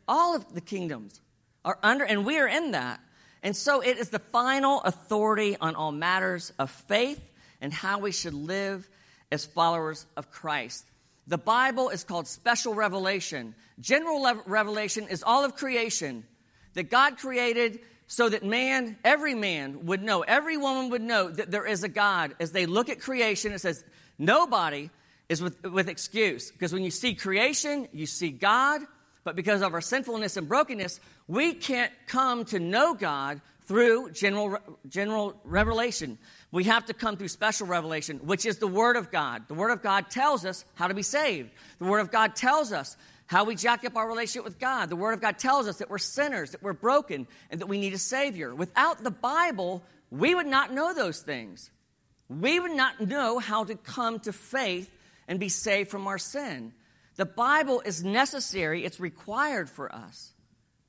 All 0.07 0.37
of 0.37 0.55
the 0.55 0.61
kingdoms 0.61 1.20
are 1.64 1.81
under, 1.83 2.05
and 2.05 2.25
we 2.25 2.38
are 2.38 2.46
in 2.46 2.70
that. 2.70 3.01
And 3.42 3.57
so 3.57 3.81
it 3.81 3.99
is 3.99 4.11
the 4.11 4.20
final 4.20 4.81
authority 4.83 5.57
on 5.61 5.75
all 5.75 5.90
matters 5.90 6.53
of 6.57 6.70
faith 6.70 7.20
and 7.61 7.72
how 7.72 7.99
we 7.99 8.12
should 8.12 8.35
live 8.35 8.88
as 9.33 9.44
followers 9.44 10.07
of 10.16 10.31
Christ. 10.31 10.87
The 11.27 11.38
Bible 11.38 11.88
is 11.88 12.05
called 12.05 12.29
special 12.29 12.72
revelation. 12.72 13.57
General 13.81 14.42
revelation 14.46 15.09
is 15.09 15.25
all 15.25 15.44
of 15.44 15.57
creation 15.57 16.22
that 16.75 16.88
God 16.88 17.18
created 17.18 17.81
so 18.07 18.29
that 18.29 18.45
man, 18.45 18.97
every 19.05 19.35
man 19.35 19.87
would 19.87 20.03
know, 20.03 20.23
every 20.23 20.57
woman 20.57 20.90
would 20.90 21.03
know 21.03 21.29
that 21.29 21.51
there 21.51 21.66
is 21.66 21.83
a 21.83 21.88
God. 21.88 22.35
As 22.38 22.53
they 22.53 22.66
look 22.66 22.88
at 22.88 23.01
creation, 23.01 23.53
it 23.53 23.61
says 23.61 23.85
nobody 24.19 24.90
is 25.29 25.42
with, 25.42 25.62
with 25.64 25.88
excuse. 25.88 26.51
Because 26.51 26.73
when 26.73 26.85
you 26.85 26.90
see 26.90 27.14
creation, 27.14 27.88
you 27.92 28.07
see 28.07 28.31
God, 28.31 28.83
but 29.25 29.35
because 29.35 29.61
of 29.61 29.75
our 29.75 29.81
sinfulness 29.81 30.37
and 30.37 30.49
brokenness, 30.49 31.01
we 31.27 31.53
can't 31.53 31.92
come 32.07 32.45
to 32.47 32.61
know 32.61 32.95
God 32.95 33.40
through 33.62 34.11
general, 34.12 34.59
general 34.88 35.35
revelation. 35.42 36.19
We 36.53 36.64
have 36.64 36.87
to 36.87 36.95
come 36.95 37.16
through 37.16 37.29
special 37.29 37.66
revelation, 37.66 38.19
which 38.19 38.47
is 38.47 38.59
the 38.59 38.69
Word 38.69 38.95
of 38.97 39.11
God. 39.11 39.49
The 39.49 39.55
Word 39.55 39.71
of 39.71 39.83
God 39.83 40.09
tells 40.11 40.47
us 40.47 40.64
how 40.75 40.87
to 40.87 40.95
be 40.95 41.03
saved. 41.03 41.51
The 41.81 41.87
Word 41.87 41.99
of 41.99 42.12
God 42.12 42.37
tells 42.37 42.73
us 42.73 42.97
how 43.27 43.45
we 43.45 43.57
jack 43.57 43.85
up 43.85 43.97
our 43.97 44.09
relationship 44.09 44.45
with 44.45 44.59
God. 44.59 44.89
The 44.89 44.97
Word 44.97 45.12
of 45.12 45.21
God 45.21 45.39
tells 45.39 45.67
us 45.69 45.79
that 45.79 45.91
we're 45.91 45.99
sinners, 45.99 46.53
that 46.53 46.62
we're 46.62 46.73
broken, 46.73 47.27
and 47.51 47.61
that 47.61 47.67
we 47.67 47.79
need 47.79 47.93
a 47.93 47.99
Savior. 47.99 48.55
Without 48.55 49.03
the 49.03 49.11
Bible, 49.11 49.83
we 50.11 50.35
would 50.35 50.47
not 50.47 50.73
know 50.73 50.95
those 50.95 51.21
things. 51.21 51.71
We 52.29 52.61
would 52.61 52.73
not 52.73 53.01
know 53.01 53.39
how 53.39 53.65
to 53.65 53.75
come 53.75 54.21
to 54.21 54.33
faith 54.33 54.91
and 55.29 55.41
be 55.41 55.49
saved 55.49 55.91
from 55.91 56.07
our 56.07 56.19
sin. 56.19 56.73
The 57.17 57.27
Bible 57.27 57.83
is 57.85 58.05
necessary, 58.05 58.85
it's 58.85 59.01
required 59.01 59.71
for 59.71 59.93
us 59.93 60.33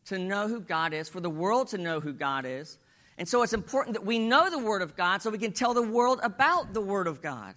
to 0.06 0.20
know 0.20 0.48
who 0.48 0.62
God 0.62 0.94
is, 0.94 1.10
for 1.10 1.20
the 1.20 1.30
world 1.30 1.70
to 1.70 1.78
know 1.78 2.00
who 2.00 2.14
God 2.14 2.46
is. 2.46 2.78
And 3.18 3.28
so 3.28 3.42
it's 3.42 3.54
important 3.54 3.96
that 3.96 4.06
we 4.06 4.20
know 4.20 4.50
the 4.50 4.60
Word 4.60 4.82
of 4.82 4.96
God 4.96 5.22
so 5.22 5.30
we 5.30 5.38
can 5.38 5.54
tell 5.54 5.74
the 5.74 5.82
world 5.82 6.20
about 6.22 6.74
the 6.74 6.82
Word 6.82 7.08
of 7.08 7.22
God. 7.22 7.56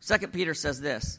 Second 0.00 0.32
Peter 0.32 0.54
says 0.54 0.80
this, 0.80 1.18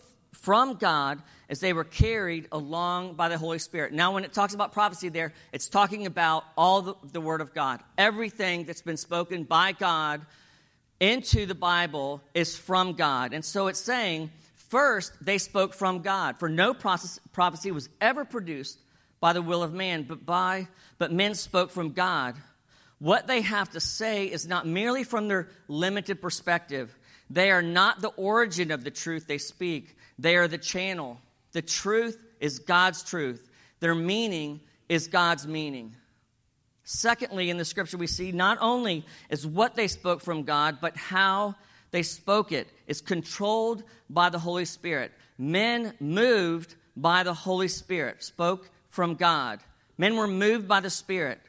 from 0.33 0.75
God 0.75 1.21
as 1.49 1.59
they 1.59 1.73
were 1.73 1.83
carried 1.83 2.47
along 2.51 3.15
by 3.15 3.29
the 3.29 3.37
Holy 3.37 3.59
Spirit. 3.59 3.93
Now, 3.93 4.13
when 4.13 4.23
it 4.23 4.33
talks 4.33 4.53
about 4.53 4.71
prophecy 4.71 5.09
there, 5.09 5.33
it's 5.51 5.67
talking 5.67 6.05
about 6.05 6.45
all 6.57 6.81
the, 6.81 6.95
the 7.11 7.21
Word 7.21 7.41
of 7.41 7.53
God. 7.53 7.81
Everything 7.97 8.63
that's 8.63 8.81
been 8.81 8.97
spoken 8.97 9.43
by 9.43 9.73
God 9.73 10.21
into 10.99 11.45
the 11.45 11.55
Bible 11.55 12.21
is 12.33 12.57
from 12.57 12.93
God. 12.93 13.33
And 13.33 13.43
so 13.43 13.67
it's 13.67 13.79
saying, 13.79 14.31
first, 14.55 15.13
they 15.19 15.37
spoke 15.37 15.73
from 15.73 16.01
God. 16.01 16.37
For 16.39 16.47
no 16.47 16.73
prophecy 16.73 17.71
was 17.71 17.89
ever 17.99 18.23
produced 18.23 18.79
by 19.19 19.33
the 19.33 19.41
will 19.41 19.63
of 19.63 19.73
man, 19.73 20.03
but 20.03 20.25
by 20.25 20.67
but 20.97 21.11
men 21.11 21.33
spoke 21.33 21.71
from 21.71 21.93
God. 21.93 22.35
What 22.99 23.25
they 23.25 23.41
have 23.41 23.71
to 23.71 23.79
say 23.79 24.25
is 24.27 24.47
not 24.47 24.67
merely 24.67 25.03
from 25.03 25.27
their 25.27 25.49
limited 25.67 26.21
perspective. 26.21 26.95
They 27.31 27.49
are 27.49 27.63
not 27.63 28.01
the 28.01 28.09
origin 28.09 28.69
of 28.69 28.83
the 28.83 28.91
truth 28.91 29.25
they 29.25 29.39
speak. 29.39 29.95
They 30.21 30.35
are 30.35 30.47
the 30.47 30.59
channel. 30.59 31.19
The 31.51 31.63
truth 31.63 32.23
is 32.39 32.59
God's 32.59 33.03
truth. 33.03 33.49
Their 33.79 33.95
meaning 33.95 34.61
is 34.87 35.07
God's 35.07 35.47
meaning. 35.47 35.95
Secondly, 36.83 37.49
in 37.49 37.57
the 37.57 37.65
scripture, 37.65 37.97
we 37.97 38.05
see 38.05 38.31
not 38.31 38.59
only 38.61 39.03
is 39.29 39.47
what 39.47 39.75
they 39.75 39.87
spoke 39.87 40.21
from 40.21 40.43
God, 40.43 40.77
but 40.79 40.95
how 40.95 41.55
they 41.89 42.03
spoke 42.03 42.51
it 42.51 42.67
is 42.85 43.01
controlled 43.01 43.83
by 44.09 44.29
the 44.29 44.37
Holy 44.37 44.65
Spirit. 44.65 45.11
Men 45.39 45.93
moved 45.99 46.75
by 46.95 47.23
the 47.23 47.33
Holy 47.33 47.67
Spirit 47.67 48.23
spoke 48.23 48.69
from 48.89 49.15
God. 49.15 49.59
Men 49.97 50.17
were 50.17 50.27
moved 50.27 50.67
by 50.67 50.81
the 50.81 50.89
Spirit. 50.91 51.39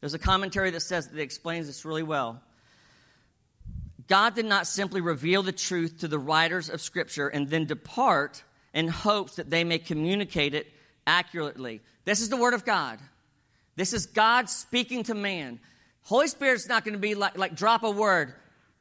There's 0.00 0.14
a 0.14 0.18
commentary 0.18 0.70
that 0.70 0.80
says 0.80 1.08
that 1.08 1.20
explains 1.20 1.68
this 1.68 1.84
really 1.84 2.02
well. 2.02 2.42
God 4.08 4.34
did 4.34 4.46
not 4.46 4.66
simply 4.66 5.00
reveal 5.00 5.42
the 5.42 5.52
truth 5.52 5.98
to 6.00 6.08
the 6.08 6.18
writers 6.18 6.70
of 6.70 6.80
Scripture 6.80 7.28
and 7.28 7.48
then 7.48 7.64
depart 7.64 8.42
in 8.72 8.88
hopes 8.88 9.36
that 9.36 9.50
they 9.50 9.64
may 9.64 9.78
communicate 9.78 10.54
it 10.54 10.66
accurately. 11.06 11.80
This 12.04 12.20
is 12.20 12.28
the 12.28 12.36
Word 12.36 12.54
of 12.54 12.64
God. 12.64 12.98
This 13.74 13.92
is 13.92 14.06
God 14.06 14.48
speaking 14.48 15.04
to 15.04 15.14
man. 15.14 15.60
Holy 16.02 16.28
Spirit's 16.28 16.68
not 16.68 16.84
going 16.84 16.94
to 16.94 17.00
be 17.00 17.14
like, 17.14 17.36
like 17.36 17.54
drop 17.54 17.82
a 17.82 17.90
word, 17.90 18.32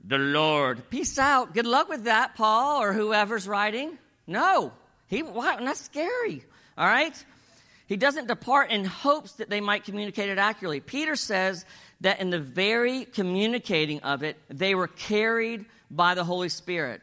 the 0.08 0.18
Lord. 0.20 0.90
Peace 0.90 1.18
out. 1.18 1.54
Good 1.54 1.66
luck 1.66 1.90
with 1.90 2.04
that, 2.04 2.36
Paul 2.36 2.82
or 2.82 2.94
whoever's 2.94 3.48
writing. 3.48 3.98
No. 4.28 4.72
He, 5.08 5.24
why? 5.24 5.58
That's 5.58 5.82
scary. 5.82 6.44
All 6.78 6.86
right? 6.86 7.26
He 7.88 7.98
doesn't 7.98 8.28
depart 8.28 8.72
in 8.72 8.86
hopes 8.86 9.34
that 9.34 9.50
they 9.50 9.62
might 9.62 9.84
communicate 9.84 10.30
it 10.30 10.38
accurately. 10.38 10.80
Peter 10.80 11.16
says 11.16 11.66
that 12.02 12.20
in 12.20 12.30
the 12.30 12.40
very 12.40 13.06
communicating 13.06 14.00
of 14.02 14.24
it, 14.24 14.38
they 14.50 14.76
were 14.76 14.88
carried 14.88 15.66
by 15.90 16.14
the 16.14 16.24
Holy 16.24 16.50
Spirit. 16.50 17.02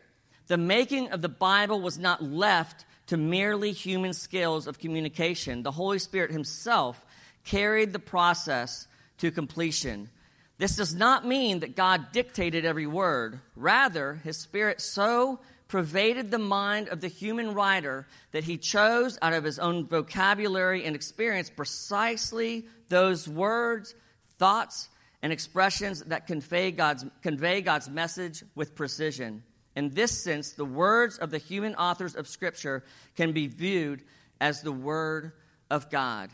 The 0.49 0.57
making 0.57 1.11
of 1.11 1.23
the 1.23 1.29
Bible 1.29 1.81
was 1.81 1.99
not 1.99 2.23
left 2.23 2.85
to 3.07 3.17
merely 3.17 3.73
human 3.73 4.13
skills 4.13 4.67
of 4.67 4.79
communication. 4.79 5.63
The 5.63 5.73
Holy 5.73 5.99
Spirit 5.99 6.31
Himself 6.31 7.05
carried 7.45 7.93
the 7.93 7.99
process 7.99 8.87
to 9.19 9.31
completion. 9.31 10.11
This 10.59 10.77
does 10.77 10.95
not 10.95 11.27
mean 11.27 11.61
that 11.61 11.77
God 11.77 12.13
dictated 12.13 12.65
every 12.65 12.87
word. 12.87 13.41
Rather, 13.57 14.15
His 14.25 14.37
Spirit 14.37 14.81
so 14.81 15.41
pervaded 15.73 16.31
the 16.31 16.39
mind 16.39 16.87
of 16.91 17.01
the 17.01 17.09
human 17.09 17.55
writer 17.55 18.07
that 18.33 18.45
he 18.45 18.59
chose 18.59 19.19
out 19.23 19.33
of 19.33 19.43
his 19.43 19.59
own 19.59 19.87
vocabulary 19.87 20.85
and 20.85 20.95
experience 20.95 21.49
precisely 21.49 22.67
those 22.91 23.27
words, 23.27 23.95
thoughts, 24.43 24.89
and 25.23 25.33
expressions 25.33 26.03
that 26.07 26.27
convey 26.27 26.73
God's, 26.73 27.05
convey 27.23 27.63
God's 27.63 27.89
message 27.89 28.43
with 28.57 28.75
precision. 28.75 29.45
In 29.77 29.91
this 29.91 30.25
sense, 30.25 30.55
the 30.55 30.65
words 30.65 31.17
of 31.17 31.31
the 31.31 31.39
human 31.39 31.77
authors 31.77 32.17
of 32.17 32.27
Scripture 32.27 32.83
can 33.17 33.31
be 33.31 33.47
viewed 33.47 34.03
as 34.41 34.61
the 34.61 34.73
Word 34.73 35.31
of 35.71 35.91
God. 35.91 36.31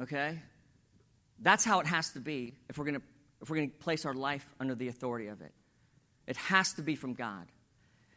Okay? 0.00 0.38
That's 1.40 1.64
how 1.64 1.80
it 1.80 1.88
has 1.88 2.10
to 2.10 2.20
be 2.20 2.54
if 2.68 2.78
we're 2.78 2.84
going 2.84 3.00
to 3.00 3.02
if 3.42 3.50
we're 3.50 3.56
going 3.56 3.70
to 3.70 3.76
place 3.78 4.06
our 4.06 4.14
life 4.14 4.48
under 4.60 4.76
the 4.76 4.86
authority 4.86 5.26
of 5.26 5.40
it. 5.40 5.50
It 6.28 6.36
has 6.36 6.74
to 6.74 6.82
be 6.82 6.94
from 6.94 7.14
God. 7.14 7.48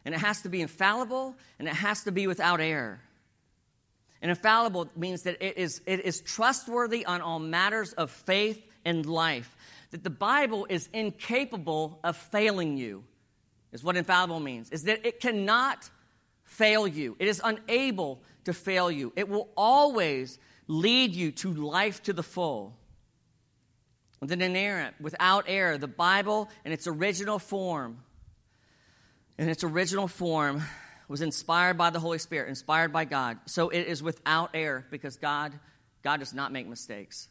And 0.05 0.13
it 0.13 0.19
has 0.19 0.43
to 0.43 0.49
be 0.49 0.61
infallible 0.61 1.35
and 1.57 1.67
it 1.67 1.73
has 1.73 2.03
to 2.03 2.11
be 2.11 2.27
without 2.27 2.61
error. 2.61 3.01
And 4.21 4.29
infallible 4.29 4.89
means 4.95 5.23
that 5.23 5.43
it 5.45 5.57
is, 5.57 5.81
it 5.85 6.05
is 6.05 6.21
trustworthy 6.21 7.05
on 7.05 7.21
all 7.21 7.39
matters 7.39 7.93
of 7.93 8.09
faith 8.09 8.61
and 8.83 9.05
life. 9.05 9.55
That 9.91 10.03
the 10.03 10.09
Bible 10.09 10.65
is 10.69 10.89
incapable 10.93 11.99
of 12.03 12.17
failing 12.17 12.77
you, 12.77 13.03
is 13.71 13.83
what 13.83 13.97
infallible 13.97 14.39
means. 14.39 14.69
Is 14.71 14.83
that 14.83 15.05
it 15.05 15.19
cannot 15.19 15.89
fail 16.43 16.87
you. 16.87 17.15
It 17.19 17.27
is 17.27 17.41
unable 17.43 18.21
to 18.45 18.53
fail 18.53 18.89
you. 18.89 19.11
It 19.15 19.27
will 19.27 19.49
always 19.57 20.39
lead 20.67 21.13
you 21.13 21.31
to 21.31 21.53
life 21.53 22.03
to 22.03 22.13
the 22.13 22.23
full. 22.23 22.77
Inerrant, 24.21 24.95
without 24.99 25.45
error, 25.47 25.77
the 25.77 25.87
Bible 25.87 26.49
in 26.63 26.71
its 26.71 26.87
original 26.87 27.37
form, 27.37 27.99
in 29.37 29.49
its 29.49 29.63
original 29.63 30.07
form, 30.07 30.63
was 31.07 31.21
inspired 31.21 31.77
by 31.77 31.89
the 31.89 31.99
Holy 31.99 32.17
Spirit, 32.17 32.49
inspired 32.49 32.91
by 32.91 33.05
God. 33.05 33.37
So 33.45 33.69
it 33.69 33.81
is 33.81 34.01
without 34.01 34.51
error 34.53 34.85
because 34.89 35.17
God, 35.17 35.53
God 36.03 36.19
does 36.19 36.33
not 36.33 36.51
make 36.51 36.67
mistakes. 36.67 37.27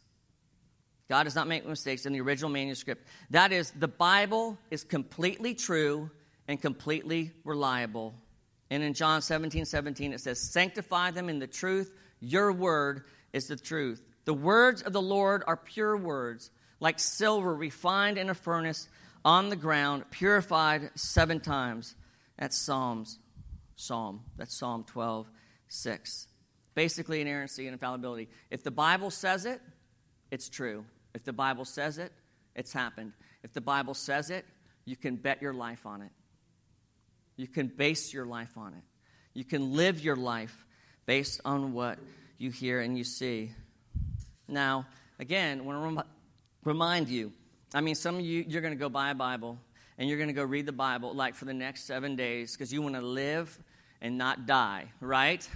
God 1.09 1.23
does 1.23 1.35
not 1.35 1.47
make 1.47 1.67
mistakes 1.67 2.05
in 2.05 2.13
the 2.13 2.21
original 2.21 2.49
manuscript. 2.49 3.05
That 3.29 3.51
is, 3.51 3.71
the 3.71 3.87
Bible 3.87 4.57
is 4.71 4.83
completely 4.83 5.53
true 5.53 6.09
and 6.47 6.61
completely 6.61 7.31
reliable. 7.43 8.15
And 8.69 8.81
in 8.81 8.93
John 8.93 9.21
17 9.21 9.65
17, 9.65 10.13
it 10.13 10.21
says, 10.21 10.39
Sanctify 10.39 11.11
them 11.11 11.29
in 11.29 11.39
the 11.39 11.47
truth. 11.47 11.93
Your 12.19 12.51
word 12.51 13.03
is 13.33 13.47
the 13.47 13.55
truth. 13.55 14.01
The 14.25 14.33
words 14.33 14.81
of 14.81 14.93
the 14.93 15.01
Lord 15.01 15.43
are 15.45 15.57
pure 15.57 15.95
words, 15.95 16.49
like 16.79 16.99
silver 16.99 17.53
refined 17.53 18.17
in 18.17 18.29
a 18.29 18.33
furnace 18.33 18.87
on 19.23 19.49
the 19.49 19.55
ground, 19.55 20.05
purified 20.09 20.89
seven 20.95 21.39
times. 21.39 21.95
That's 22.39 22.57
Psalms. 22.57 23.19
Psalm. 23.75 24.21
That's 24.37 24.55
Psalm 24.55 24.83
12, 24.85 25.29
6. 25.67 26.27
Basically, 26.73 27.21
inerrancy 27.21 27.67
and 27.67 27.73
infallibility. 27.73 28.29
If 28.49 28.63
the 28.63 28.71
Bible 28.71 29.11
says 29.11 29.45
it, 29.45 29.61
it's 30.31 30.49
true. 30.49 30.85
If 31.13 31.23
the 31.23 31.33
Bible 31.33 31.65
says 31.65 31.97
it, 31.97 32.11
it's 32.55 32.73
happened. 32.73 33.13
If 33.43 33.53
the 33.53 33.61
Bible 33.61 33.93
says 33.93 34.29
it, 34.29 34.45
you 34.83 34.95
can 34.95 35.15
bet 35.15 35.41
your 35.41 35.53
life 35.53 35.85
on 35.85 36.01
it. 36.01 36.11
You 37.37 37.47
can 37.47 37.67
base 37.67 38.13
your 38.13 38.25
life 38.25 38.57
on 38.57 38.73
it. 38.73 38.83
You 39.33 39.43
can 39.43 39.75
live 39.75 39.99
your 39.99 40.15
life 40.15 40.65
based 41.05 41.41
on 41.45 41.73
what 41.73 41.99
you 42.37 42.51
hear 42.51 42.81
and 42.81 42.97
you 42.97 43.03
see. 43.03 43.51
Now, 44.47 44.87
again, 45.19 45.59
I 45.59 45.63
want 45.63 45.97
to 45.97 46.05
remind 46.63 47.09
you 47.09 47.33
I 47.75 47.81
mean, 47.81 47.95
some 47.95 48.15
of 48.15 48.21
you, 48.21 48.45
you're 48.47 48.61
going 48.61 48.73
to 48.73 48.79
go 48.79 48.87
buy 48.87 49.09
a 49.09 49.15
Bible 49.15 49.57
and 49.97 50.09
you're 50.09 50.17
going 50.17 50.29
to 50.29 50.33
go 50.33 50.43
read 50.43 50.65
the 50.65 50.71
Bible 50.71 51.13
like 51.13 51.35
for 51.35 51.45
the 51.45 51.53
next 51.53 51.85
seven 51.85 52.15
days 52.15 52.53
because 52.53 52.73
you 52.73 52.81
want 52.81 52.95
to 52.95 53.01
live 53.01 53.57
and 54.01 54.17
not 54.17 54.45
die, 54.45 54.91
right? 54.99 55.47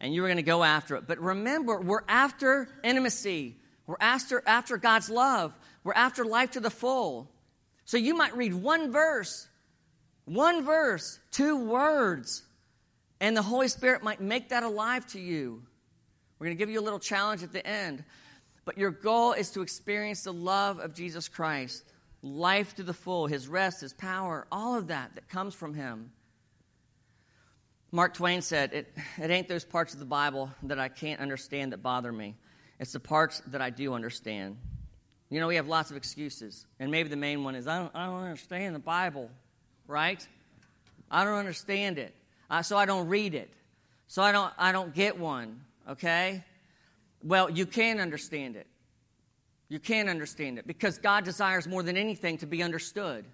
And 0.00 0.14
you're 0.14 0.26
going 0.26 0.36
to 0.36 0.42
go 0.42 0.62
after 0.62 0.96
it. 0.96 1.06
But 1.06 1.18
remember, 1.18 1.80
we're 1.80 2.04
after 2.08 2.68
intimacy. 2.84 3.56
We're 3.86 3.96
after, 4.00 4.42
after 4.46 4.76
God's 4.76 5.10
love. 5.10 5.52
We're 5.82 5.94
after 5.94 6.24
life 6.24 6.52
to 6.52 6.60
the 6.60 6.70
full. 6.70 7.28
So 7.84 7.96
you 7.96 8.14
might 8.14 8.36
read 8.36 8.54
one 8.54 8.92
verse, 8.92 9.48
one 10.26 10.64
verse, 10.64 11.18
two 11.30 11.56
words, 11.56 12.42
and 13.20 13.36
the 13.36 13.42
Holy 13.42 13.68
Spirit 13.68 14.02
might 14.02 14.20
make 14.20 14.50
that 14.50 14.62
alive 14.62 15.06
to 15.08 15.20
you. 15.20 15.62
We're 16.38 16.46
going 16.46 16.56
to 16.56 16.58
give 16.58 16.70
you 16.70 16.80
a 16.80 16.82
little 16.82 16.98
challenge 17.00 17.42
at 17.42 17.52
the 17.52 17.66
end. 17.66 18.04
But 18.64 18.78
your 18.78 18.90
goal 18.90 19.32
is 19.32 19.50
to 19.52 19.62
experience 19.62 20.24
the 20.24 20.32
love 20.32 20.78
of 20.78 20.94
Jesus 20.94 21.26
Christ, 21.26 21.82
life 22.22 22.74
to 22.76 22.82
the 22.82 22.92
full, 22.92 23.26
his 23.26 23.48
rest, 23.48 23.80
his 23.80 23.92
power, 23.92 24.46
all 24.50 24.76
of 24.76 24.88
that 24.88 25.14
that 25.14 25.28
comes 25.28 25.54
from 25.54 25.74
him. 25.74 26.10
Mark 27.90 28.14
Twain 28.14 28.42
said, 28.42 28.72
it, 28.72 28.92
it 29.18 29.30
ain't 29.30 29.48
those 29.48 29.64
parts 29.64 29.94
of 29.94 29.98
the 29.98 30.04
Bible 30.04 30.50
that 30.64 30.78
I 30.78 30.88
can't 30.88 31.20
understand 31.20 31.72
that 31.72 31.82
bother 31.82 32.12
me. 32.12 32.34
It's 32.78 32.92
the 32.92 33.00
parts 33.00 33.40
that 33.46 33.62
I 33.62 33.70
do 33.70 33.94
understand. 33.94 34.58
You 35.30 35.40
know, 35.40 35.48
we 35.48 35.56
have 35.56 35.68
lots 35.68 35.90
of 35.90 35.96
excuses. 35.96 36.66
And 36.78 36.90
maybe 36.90 37.08
the 37.08 37.16
main 37.16 37.44
one 37.44 37.54
is 37.54 37.66
I 37.66 37.78
don't, 37.78 37.94
I 37.94 38.06
don't 38.06 38.22
understand 38.22 38.74
the 38.74 38.80
Bible, 38.80 39.30
right? 39.86 40.26
I 41.10 41.24
don't 41.24 41.38
understand 41.38 41.98
it. 41.98 42.14
Uh, 42.50 42.62
so 42.62 42.76
I 42.76 42.84
don't 42.84 43.08
read 43.08 43.34
it. 43.34 43.50
So 44.06 44.22
I 44.22 44.32
don't, 44.32 44.52
I 44.58 44.72
don't 44.72 44.94
get 44.94 45.18
one, 45.18 45.60
okay? 45.88 46.44
Well, 47.22 47.50
you 47.50 47.66
can 47.66 48.00
understand 48.00 48.56
it. 48.56 48.66
You 49.68 49.78
can't 49.78 50.08
understand 50.08 50.58
it 50.58 50.66
because 50.66 50.98
God 50.98 51.24
desires 51.24 51.66
more 51.66 51.82
than 51.82 51.96
anything 51.96 52.38
to 52.38 52.46
be 52.46 52.62
understood. 52.62 53.24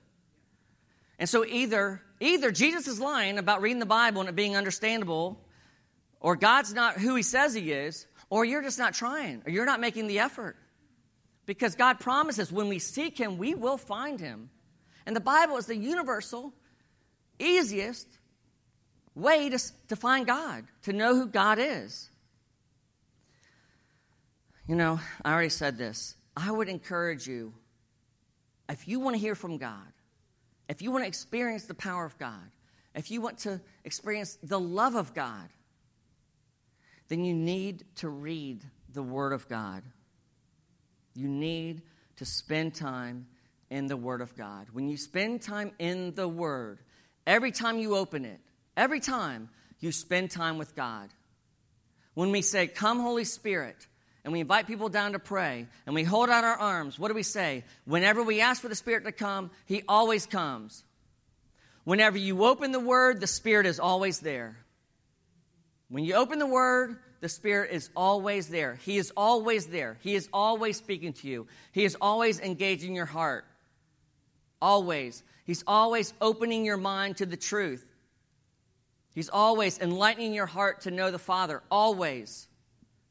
And 1.18 1.28
so 1.28 1.44
either 1.44 2.02
either 2.20 2.50
Jesus 2.50 2.88
is 2.88 2.98
lying 2.98 3.38
about 3.38 3.60
reading 3.60 3.78
the 3.78 3.86
Bible 3.86 4.20
and 4.20 4.28
it 4.28 4.34
being 4.34 4.56
understandable, 4.56 5.38
or 6.20 6.34
God's 6.36 6.74
not 6.74 6.96
who 6.98 7.14
he 7.14 7.22
says 7.22 7.54
he 7.54 7.70
is, 7.70 8.06
or 8.30 8.44
you're 8.44 8.62
just 8.62 8.78
not 8.78 8.94
trying, 8.94 9.42
or 9.46 9.50
you're 9.50 9.66
not 9.66 9.80
making 9.80 10.08
the 10.08 10.18
effort. 10.20 10.56
Because 11.46 11.74
God 11.74 12.00
promises 12.00 12.50
when 12.50 12.68
we 12.68 12.78
seek 12.78 13.18
Him, 13.18 13.38
we 13.38 13.54
will 13.54 13.76
find 13.76 14.18
Him. 14.18 14.50
And 15.06 15.14
the 15.14 15.20
Bible 15.20 15.56
is 15.58 15.66
the 15.66 15.76
universal, 15.76 16.52
easiest 17.38 18.08
way 19.14 19.50
to, 19.50 19.58
to 19.88 19.96
find 19.96 20.26
God, 20.26 20.64
to 20.82 20.92
know 20.92 21.14
who 21.14 21.26
God 21.26 21.58
is. 21.60 22.10
You 24.66 24.76
know, 24.76 24.98
I 25.24 25.32
already 25.32 25.50
said 25.50 25.76
this. 25.76 26.14
I 26.36 26.50
would 26.50 26.68
encourage 26.68 27.26
you, 27.26 27.52
if 28.68 28.88
you 28.88 29.00
want 29.00 29.14
to 29.14 29.20
hear 29.20 29.34
from 29.34 29.58
God, 29.58 29.92
if 30.68 30.82
you 30.82 30.90
want 30.90 31.04
to 31.04 31.08
experience 31.08 31.64
the 31.64 31.74
power 31.74 32.04
of 32.04 32.18
God, 32.18 32.50
if 32.94 33.10
you 33.10 33.20
want 33.20 33.38
to 33.40 33.60
experience 33.84 34.38
the 34.42 34.58
love 34.58 34.94
of 34.94 35.14
God, 35.14 35.48
then 37.08 37.24
you 37.24 37.34
need 37.34 37.84
to 37.96 38.08
read 38.08 38.64
the 38.92 39.02
Word 39.02 39.32
of 39.32 39.48
God. 39.48 39.82
You 41.14 41.28
need 41.28 41.82
to 42.16 42.24
spend 42.24 42.74
time 42.74 43.26
in 43.70 43.86
the 43.86 43.96
Word 43.96 44.20
of 44.20 44.36
God. 44.36 44.68
When 44.72 44.88
you 44.88 44.96
spend 44.96 45.42
time 45.42 45.72
in 45.78 46.14
the 46.14 46.28
Word, 46.28 46.78
every 47.26 47.50
time 47.50 47.78
you 47.78 47.96
open 47.96 48.24
it, 48.24 48.40
every 48.76 49.00
time 49.00 49.50
you 49.80 49.92
spend 49.92 50.30
time 50.30 50.56
with 50.56 50.74
God. 50.74 51.10
When 52.14 52.30
we 52.30 52.42
say, 52.42 52.66
Come, 52.66 53.00
Holy 53.00 53.24
Spirit, 53.24 53.86
and 54.24 54.32
we 54.32 54.40
invite 54.40 54.66
people 54.66 54.88
down 54.88 55.12
to 55.12 55.18
pray, 55.18 55.66
and 55.84 55.94
we 55.94 56.02
hold 56.02 56.30
out 56.30 56.44
our 56.44 56.56
arms, 56.56 56.98
what 56.98 57.08
do 57.08 57.14
we 57.14 57.22
say? 57.22 57.62
Whenever 57.84 58.22
we 58.22 58.40
ask 58.40 58.62
for 58.62 58.68
the 58.68 58.74
Spirit 58.74 59.04
to 59.04 59.12
come, 59.12 59.50
He 59.66 59.82
always 59.86 60.24
comes. 60.24 60.82
Whenever 61.84 62.16
you 62.16 62.44
open 62.44 62.72
the 62.72 62.80
Word, 62.80 63.20
the 63.20 63.26
Spirit 63.26 63.66
is 63.66 63.78
always 63.78 64.20
there. 64.20 64.56
When 65.90 66.04
you 66.04 66.14
open 66.14 66.38
the 66.38 66.46
Word, 66.46 66.96
the 67.20 67.28
Spirit 67.28 67.70
is 67.70 67.90
always 67.94 68.48
there. 68.48 68.76
He 68.84 68.96
is 68.96 69.12
always 69.16 69.66
there. 69.66 69.98
He 70.00 70.14
is 70.14 70.28
always 70.32 70.78
speaking 70.78 71.12
to 71.14 71.28
you. 71.28 71.46
He 71.72 71.84
is 71.84 71.96
always 72.00 72.40
engaging 72.40 72.94
your 72.94 73.06
heart. 73.06 73.44
Always. 74.60 75.22
He's 75.44 75.62
always 75.66 76.14
opening 76.22 76.64
your 76.64 76.78
mind 76.78 77.18
to 77.18 77.26
the 77.26 77.36
truth. 77.36 77.84
He's 79.14 79.28
always 79.28 79.78
enlightening 79.78 80.32
your 80.32 80.46
heart 80.46 80.82
to 80.82 80.90
know 80.90 81.10
the 81.10 81.18
Father. 81.18 81.62
Always. 81.70 82.48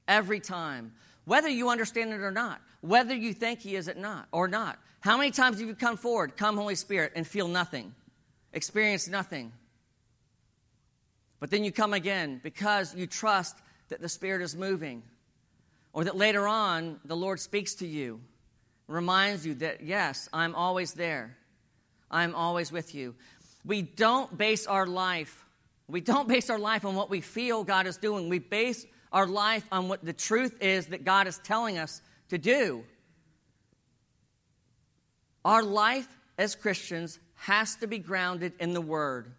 Every 0.07 0.39
time. 0.39 0.93
Whether 1.25 1.49
you 1.49 1.69
understand 1.69 2.11
it 2.11 2.21
or 2.21 2.31
not. 2.31 2.61
Whether 2.81 3.15
you 3.15 3.33
think 3.33 3.61
He 3.61 3.75
is 3.75 3.87
it 3.87 3.97
not 3.97 4.27
or 4.31 4.47
not. 4.47 4.77
How 4.99 5.17
many 5.17 5.31
times 5.31 5.59
have 5.59 5.67
you 5.67 5.75
come 5.75 5.97
forward, 5.97 6.37
come 6.37 6.57
Holy 6.57 6.75
Spirit, 6.75 7.13
and 7.15 7.25
feel 7.27 7.47
nothing? 7.47 7.93
Experience 8.53 9.07
nothing. 9.07 9.51
But 11.39 11.49
then 11.49 11.63
you 11.63 11.71
come 11.71 11.93
again 11.93 12.39
because 12.41 12.95
you 12.95 13.07
trust 13.07 13.57
that 13.89 14.01
the 14.01 14.07
Spirit 14.09 14.41
is 14.41 14.55
moving. 14.55 15.03
Or 15.91 16.05
that 16.05 16.15
later 16.15 16.47
on, 16.47 16.99
the 17.05 17.15
Lord 17.15 17.39
speaks 17.39 17.75
to 17.75 17.87
you, 17.87 18.21
reminds 18.87 19.45
you 19.45 19.55
that, 19.55 19.81
yes, 19.83 20.29
I'm 20.33 20.55
always 20.55 20.93
there. 20.93 21.37
I'm 22.09 22.33
always 22.33 22.71
with 22.71 22.95
you. 22.95 23.15
We 23.65 23.81
don't 23.81 24.37
base 24.37 24.67
our 24.67 24.87
life, 24.87 25.45
we 25.87 26.01
don't 26.01 26.27
base 26.27 26.49
our 26.49 26.59
life 26.59 26.85
on 26.85 26.95
what 26.95 27.09
we 27.09 27.21
feel 27.21 27.63
God 27.63 27.87
is 27.87 27.97
doing. 27.97 28.29
We 28.29 28.39
base 28.39 28.85
our 29.13 29.27
life 29.27 29.65
on 29.71 29.87
what 29.87 30.03
the 30.03 30.11
truth 30.11 30.61
is 30.61 30.87
that 30.87 31.05
God 31.05 31.27
is 31.27 31.37
telling 31.43 31.77
us 31.77 32.01
to 32.29 32.37
do. 32.37 32.83
Our 35.45 35.63
life 35.63 36.07
as 36.37 36.55
Christians 36.55 37.19
has 37.35 37.75
to 37.77 37.87
be 37.87 37.99
grounded 37.99 38.53
in 38.59 38.73
the 38.73 38.81
Word. 38.81 39.31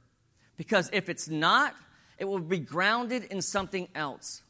Because 0.56 0.88
if 0.92 1.08
it's 1.08 1.28
not, 1.28 1.74
it 2.18 2.26
will 2.26 2.38
be 2.38 2.60
grounded 2.60 3.24
in 3.24 3.42
something 3.42 3.88
else. 3.94 4.42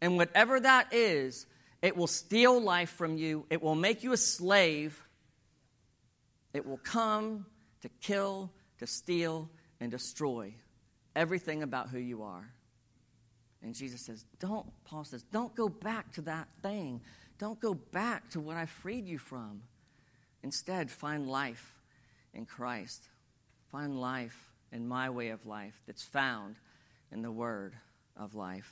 And 0.00 0.16
whatever 0.16 0.60
that 0.60 0.92
is, 0.92 1.46
it 1.82 1.96
will 1.96 2.06
steal 2.06 2.60
life 2.60 2.90
from 2.90 3.16
you, 3.16 3.46
it 3.50 3.62
will 3.62 3.74
make 3.74 4.04
you 4.04 4.12
a 4.12 4.16
slave. 4.16 5.02
It 6.52 6.64
will 6.64 6.78
come 6.78 7.46
to 7.82 7.88
kill, 8.00 8.52
to 8.78 8.86
steal, 8.86 9.50
and 9.80 9.90
destroy 9.90 10.54
everything 11.16 11.62
about 11.62 11.88
who 11.88 11.98
you 11.98 12.22
are. 12.22 12.48
And 13.64 13.74
Jesus 13.74 14.02
says, 14.02 14.24
Don't, 14.38 14.66
Paul 14.84 15.04
says, 15.04 15.24
don't 15.32 15.54
go 15.54 15.68
back 15.68 16.12
to 16.12 16.20
that 16.22 16.48
thing. 16.62 17.00
Don't 17.38 17.58
go 17.58 17.74
back 17.74 18.28
to 18.30 18.40
what 18.40 18.56
I 18.56 18.66
freed 18.66 19.06
you 19.06 19.18
from. 19.18 19.62
Instead, 20.42 20.90
find 20.90 21.26
life 21.26 21.72
in 22.34 22.44
Christ. 22.44 23.02
Find 23.72 23.98
life 23.98 24.38
in 24.70 24.86
my 24.86 25.08
way 25.08 25.30
of 25.30 25.46
life 25.46 25.74
that's 25.86 26.02
found 26.02 26.56
in 27.10 27.22
the 27.22 27.30
word 27.30 27.74
of 28.16 28.34
life. 28.34 28.70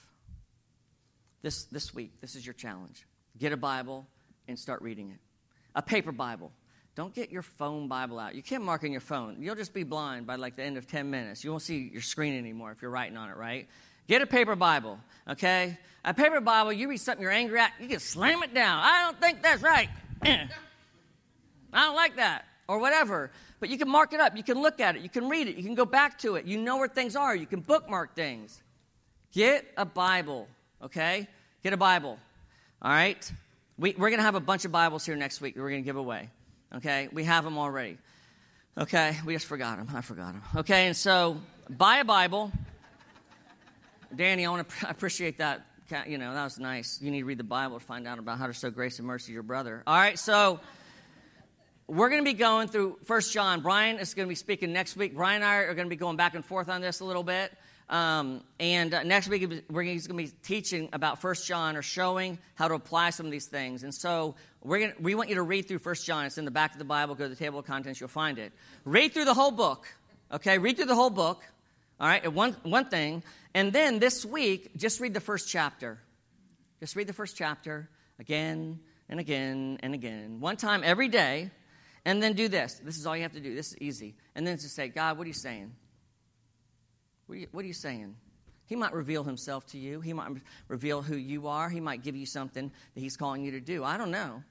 This, 1.41 1.65
this 1.65 1.95
week, 1.95 2.21
this 2.21 2.37
is 2.37 2.47
your 2.47 2.55
challenge. 2.55 3.07
Get 3.39 3.53
a 3.53 3.57
Bible 3.57 4.07
and 4.47 4.59
start 4.59 4.83
reading 4.83 5.11
it. 5.11 5.19
A 5.75 5.81
paper 5.81 6.13
Bible. 6.13 6.53
don't 6.95 7.15
get 7.15 7.31
your 7.31 7.43
phone 7.43 7.89
Bible 7.89 8.19
out. 8.19 8.35
You 8.35 8.43
can't 8.43 8.63
mark 8.63 8.85
on 8.85 8.93
your 8.93 9.01
phone. 9.01 9.39
You'll 9.41 9.57
just 9.57 9.73
be 9.73 9.85
blind 9.85 10.27
by 10.27 10.37
like 10.37 10.57
the 10.57 10.63
end 10.63 10.77
of 10.77 10.87
10 10.87 11.11
minutes. 11.11 11.43
You 11.43 11.51
won't 11.51 11.63
see 11.63 11.91
your 11.91 12.03
screen 12.03 12.39
anymore 12.39 12.71
if 12.73 12.83
you're 12.83 12.91
writing 12.91 13.17
on 13.17 13.31
it, 13.31 13.37
right? 13.37 13.67
Get 14.09 14.23
a 14.23 14.27
paper 14.27 14.57
Bible, 14.57 14.99
okay? 15.29 15.79
A 16.05 16.15
paper 16.15 16.41
Bible, 16.41 16.73
you 16.73 16.89
read 16.89 16.99
something 16.99 17.23
you're 17.23 17.31
angry 17.31 17.61
at, 17.61 17.73
you 17.81 17.89
can 17.89 18.01
slam 18.01 18.43
it 18.43 18.53
down. 18.55 18.83
I 18.83 19.03
don't 19.05 19.21
think 19.21 19.43
that's 19.43 19.63
right. 19.63 19.89
I 20.23 20.49
don't 21.73 21.97
like 21.97 22.17
that, 22.17 22.45
or 22.69 22.79
whatever. 22.79 23.31
But 23.61 23.69
you 23.69 23.79
can 23.79 23.89
mark 23.89 24.13
it 24.13 24.19
up. 24.19 24.37
You 24.37 24.43
can 24.43 24.61
look 24.61 24.81
at 24.81 24.97
it. 24.97 25.03
You 25.03 25.09
can 25.09 25.29
read 25.29 25.47
it. 25.47 25.57
You 25.57 25.63
can 25.63 25.77
go 25.77 25.85
back 25.85 26.19
to 26.19 26.35
it. 26.35 26.47
You 26.47 26.59
know 26.59 26.79
where 26.79 26.89
things 26.89 27.15
are. 27.15 27.35
You 27.35 27.47
can 27.47 27.61
bookmark 27.61 28.17
things. 28.17 28.61
Get 29.33 29.65
a 29.77 29.85
Bible, 29.85 30.49
okay? 30.83 31.29
Get 31.63 31.73
a 31.73 31.77
Bible, 31.77 32.19
all 32.83 32.91
right? 32.91 33.33
We, 33.79 33.95
are 33.95 33.99
going 33.99 34.17
to 34.17 34.23
have 34.23 34.35
a 34.35 34.41
bunch 34.41 34.65
of 34.65 34.73
Bibles 34.73 35.07
here 35.07 35.17
next 35.17 35.41
week 35.41 35.57
we're 35.57 35.71
going 35.71 35.83
to 35.83 35.87
give 35.87 35.97
away, 35.97 36.29
okay? 36.75 37.09
We 37.13 37.25
have 37.25 37.45
them 37.45 37.57
already, 37.57 37.97
okay? 38.77 39.17
We 39.25 39.33
just 39.33 39.47
forgot 39.47 39.79
them. 39.79 39.89
I 39.95 40.03
forgot 40.03 40.33
them, 40.33 40.43
okay? 40.57 40.87
And 40.87 40.97
so 40.97 41.39
buy 41.71 41.99
a 41.99 42.05
Bible. 42.05 42.53
Danny, 44.15 44.47
I 44.47 44.51
want 44.51 44.69
to 44.69 44.89
appreciate 44.91 45.39
that. 45.39 45.67
You 46.07 46.17
know, 46.17 46.33
that 46.33 46.45
was 46.45 46.59
nice. 46.59 47.01
You 47.03 47.11
need 47.11 47.21
to 47.21 47.27
read 47.27 47.39
the 47.39 47.45
Bible 47.45 47.79
to 47.79 47.85
find 47.85 48.07
out 48.07 48.19
about 48.19 48.39
how 48.39 48.47
to 48.47 48.53
show 48.55 48.71
grace 48.71 48.99
and 48.99 49.07
mercy 49.07 49.27
to 49.27 49.33
your 49.33 49.43
brother. 49.43 49.83
All 49.87 49.95
right, 49.95 50.19
so 50.19 50.59
we're 51.87 52.09
going 52.09 52.25
to 52.25 52.31
be 52.31 52.37
going 52.37 52.69
through 52.69 52.99
First 53.05 53.33
John. 53.33 53.61
Brian 53.61 53.99
is 53.99 54.15
going 54.15 54.27
to 54.27 54.29
be 54.29 54.35
speaking 54.35 54.73
next 54.73 54.97
week. 54.97 55.15
Brian 55.15 55.43
and 55.43 55.45
I 55.45 55.57
are 55.57 55.75
going 55.75 55.87
to 55.87 55.91
be 55.91 55.97
going 55.97 56.17
back 56.17 56.35
and 56.35 56.45
forth 56.45 56.71
on 56.71 56.81
this 56.81 57.01
a 57.01 57.05
little 57.05 57.23
bit. 57.23 57.53
Um, 57.91 58.43
and 58.59 58.95
uh, 58.95 59.03
next 59.03 59.29
week, 59.29 59.47
we're 59.69 59.85
going 59.85 60.01
to 60.01 60.15
be 60.15 60.29
teaching 60.43 60.89
about 60.95 61.21
First 61.21 61.47
John 61.47 61.77
or 61.77 61.83
showing 61.83 62.39
how 62.55 62.69
to 62.69 62.75
apply 62.75 63.11
some 63.11 63.27
of 63.27 63.33
these 63.33 63.47
things. 63.47 63.83
And 63.83 63.95
so 63.95 64.35
we're 64.63 64.81
gonna, 64.81 64.95
we 64.99 65.15
want 65.15 65.29
you 65.29 65.35
to 65.35 65.43
read 65.43 65.69
through 65.69 65.81
First 65.81 66.07
John. 66.07 66.25
It's 66.25 66.39
in 66.39 66.47
the 66.47 66.51
back 66.51 66.73
of 66.73 66.79
the 66.79 66.87
Bible. 66.87 67.15
Go 67.15 67.25
to 67.25 67.29
the 67.29 67.37
table 67.37 67.59
of 67.59 67.67
contents, 67.67 68.01
you'll 68.01 68.09
find 68.09 68.39
it. 68.39 68.53
Read 68.87 69.13
through 69.13 69.27
the 69.27 69.35
whole 69.35 69.51
book. 69.51 69.87
Okay, 70.33 70.57
read 70.57 70.77
through 70.77 70.87
the 70.87 70.95
whole 70.95 71.11
book. 71.11 71.43
All 72.01 72.09
right, 72.09 72.33
one, 72.33 72.57
one 72.63 72.87
thing. 72.87 73.23
And 73.55 73.73
then 73.73 73.99
this 73.99 74.25
week, 74.25 74.77
just 74.77 75.01
read 75.01 75.15
the 75.15 75.21
first 75.21 75.49
chapter. 75.49 75.99
Just 76.81 76.97
read 76.97 77.07
the 77.07 77.13
first 77.13 77.37
chapter 77.37 77.89
again 78.19 78.81
and 79.09 79.21
again 79.21 79.79
and 79.83 79.95
again. 79.95 80.41
One 80.41 80.57
time 80.57 80.83
every 80.85 81.09
day. 81.09 81.51
And 82.05 82.21
then 82.23 82.33
do 82.33 82.49
this. 82.49 82.81
This 82.83 82.99
is 82.99 83.07
all 83.07 83.17
you 83.17 83.23
have 83.23 83.35
to 83.35 83.41
do. 83.41 83.55
This 83.55 83.73
is 83.75 83.79
easy. 83.79 84.17
And 84.35 84.45
then 84.47 84.59
just 84.59 84.75
say, 84.75 84.89
God, 84.89 85.19
what 85.19 85.25
are 85.25 85.29
you 85.29 85.35
saying? 85.35 85.73
What 87.27 87.37
are 87.37 87.39
you, 87.39 87.47
what 87.53 87.65
are 87.65 87.69
you 87.69 87.75
saying? 87.75 88.17
He 88.67 88.75
might 88.75 88.93
reveal 88.93 89.23
himself 89.23 89.67
to 89.69 89.79
you. 89.79 90.01
He 90.01 90.13
might 90.13 90.31
reveal 90.67 91.03
who 91.03 91.17
you 91.17 91.47
are. 91.47 91.69
He 91.69 91.79
might 91.81 92.03
give 92.03 92.17
you 92.17 92.27
something 92.27 92.73
that 92.95 93.01
he's 93.01 93.17
calling 93.17 93.45
you 93.45 93.53
to 93.53 93.61
do. 93.61 93.85
I 93.85 93.99
don't 93.99 94.11
know. 94.11 94.43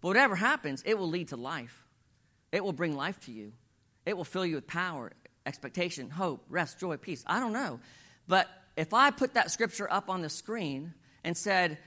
But 0.00 0.08
whatever 0.08 0.36
happens, 0.36 0.82
it 0.86 0.98
will 0.98 1.08
lead 1.08 1.28
to 1.28 1.36
life. 1.36 1.84
It 2.52 2.62
will 2.62 2.72
bring 2.72 2.96
life 2.96 3.18
to 3.26 3.32
you. 3.32 3.52
It 4.06 4.16
will 4.16 4.24
fill 4.24 4.46
you 4.46 4.54
with 4.56 4.66
power, 4.66 5.12
expectation, 5.46 6.10
hope, 6.10 6.44
rest, 6.48 6.78
joy, 6.78 6.96
peace. 6.96 7.24
I 7.26 7.40
don't 7.40 7.52
know. 7.52 7.80
But 8.30 8.48
if 8.76 8.94
I 8.94 9.10
put 9.10 9.34
that 9.34 9.50
scripture 9.50 9.92
up 9.92 10.08
on 10.08 10.22
the 10.22 10.28
screen 10.28 10.94
and 11.24 11.36
said, 11.36 11.78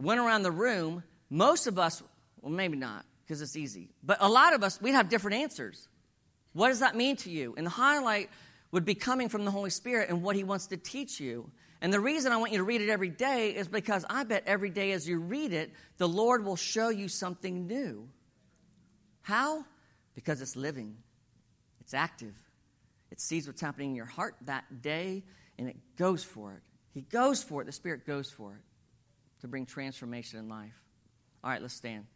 went 0.00 0.18
around 0.18 0.44
the 0.44 0.50
room, 0.50 1.04
most 1.28 1.66
of 1.66 1.78
us, 1.78 2.02
well, 2.40 2.50
maybe 2.50 2.78
not, 2.78 3.04
because 3.22 3.42
it's 3.42 3.54
easy, 3.54 3.90
but 4.02 4.16
a 4.22 4.28
lot 4.28 4.54
of 4.54 4.62
us, 4.62 4.80
we'd 4.80 4.92
have 4.92 5.10
different 5.10 5.36
answers. 5.36 5.88
What 6.54 6.68
does 6.68 6.80
that 6.80 6.96
mean 6.96 7.16
to 7.16 7.30
you? 7.30 7.54
And 7.54 7.66
the 7.66 7.70
highlight 7.70 8.30
would 8.72 8.86
be 8.86 8.94
coming 8.94 9.28
from 9.28 9.44
the 9.44 9.50
Holy 9.50 9.68
Spirit 9.68 10.08
and 10.08 10.22
what 10.22 10.36
He 10.36 10.42
wants 10.42 10.68
to 10.68 10.78
teach 10.78 11.20
you. 11.20 11.50
And 11.82 11.92
the 11.92 12.00
reason 12.00 12.32
I 12.32 12.38
want 12.38 12.52
you 12.52 12.58
to 12.58 12.64
read 12.64 12.80
it 12.80 12.88
every 12.88 13.10
day 13.10 13.50
is 13.50 13.68
because 13.68 14.06
I 14.08 14.24
bet 14.24 14.44
every 14.46 14.70
day 14.70 14.92
as 14.92 15.06
you 15.06 15.18
read 15.18 15.52
it, 15.52 15.70
the 15.98 16.08
Lord 16.08 16.46
will 16.46 16.56
show 16.56 16.88
you 16.88 17.08
something 17.08 17.66
new. 17.66 18.08
How? 19.20 19.66
Because 20.14 20.40
it's 20.40 20.56
living, 20.56 20.96
it's 21.82 21.92
active, 21.92 22.34
it 23.10 23.20
sees 23.20 23.46
what's 23.46 23.60
happening 23.60 23.90
in 23.90 23.96
your 23.96 24.06
heart 24.06 24.34
that 24.46 24.80
day, 24.80 25.24
and 25.60 25.68
it 25.68 25.76
goes 25.96 26.24
for 26.24 26.54
it. 26.54 26.62
He 26.92 27.02
goes 27.02 27.42
for 27.42 27.60
it. 27.62 27.66
The 27.66 27.72
Spirit 27.72 28.06
goes 28.06 28.30
for 28.30 28.54
it 28.54 28.62
to 29.42 29.48
bring 29.48 29.66
transformation 29.66 30.38
in 30.38 30.48
life. 30.48 30.72
All 31.44 31.50
right, 31.50 31.60
let's 31.60 31.74
stand. 31.74 32.06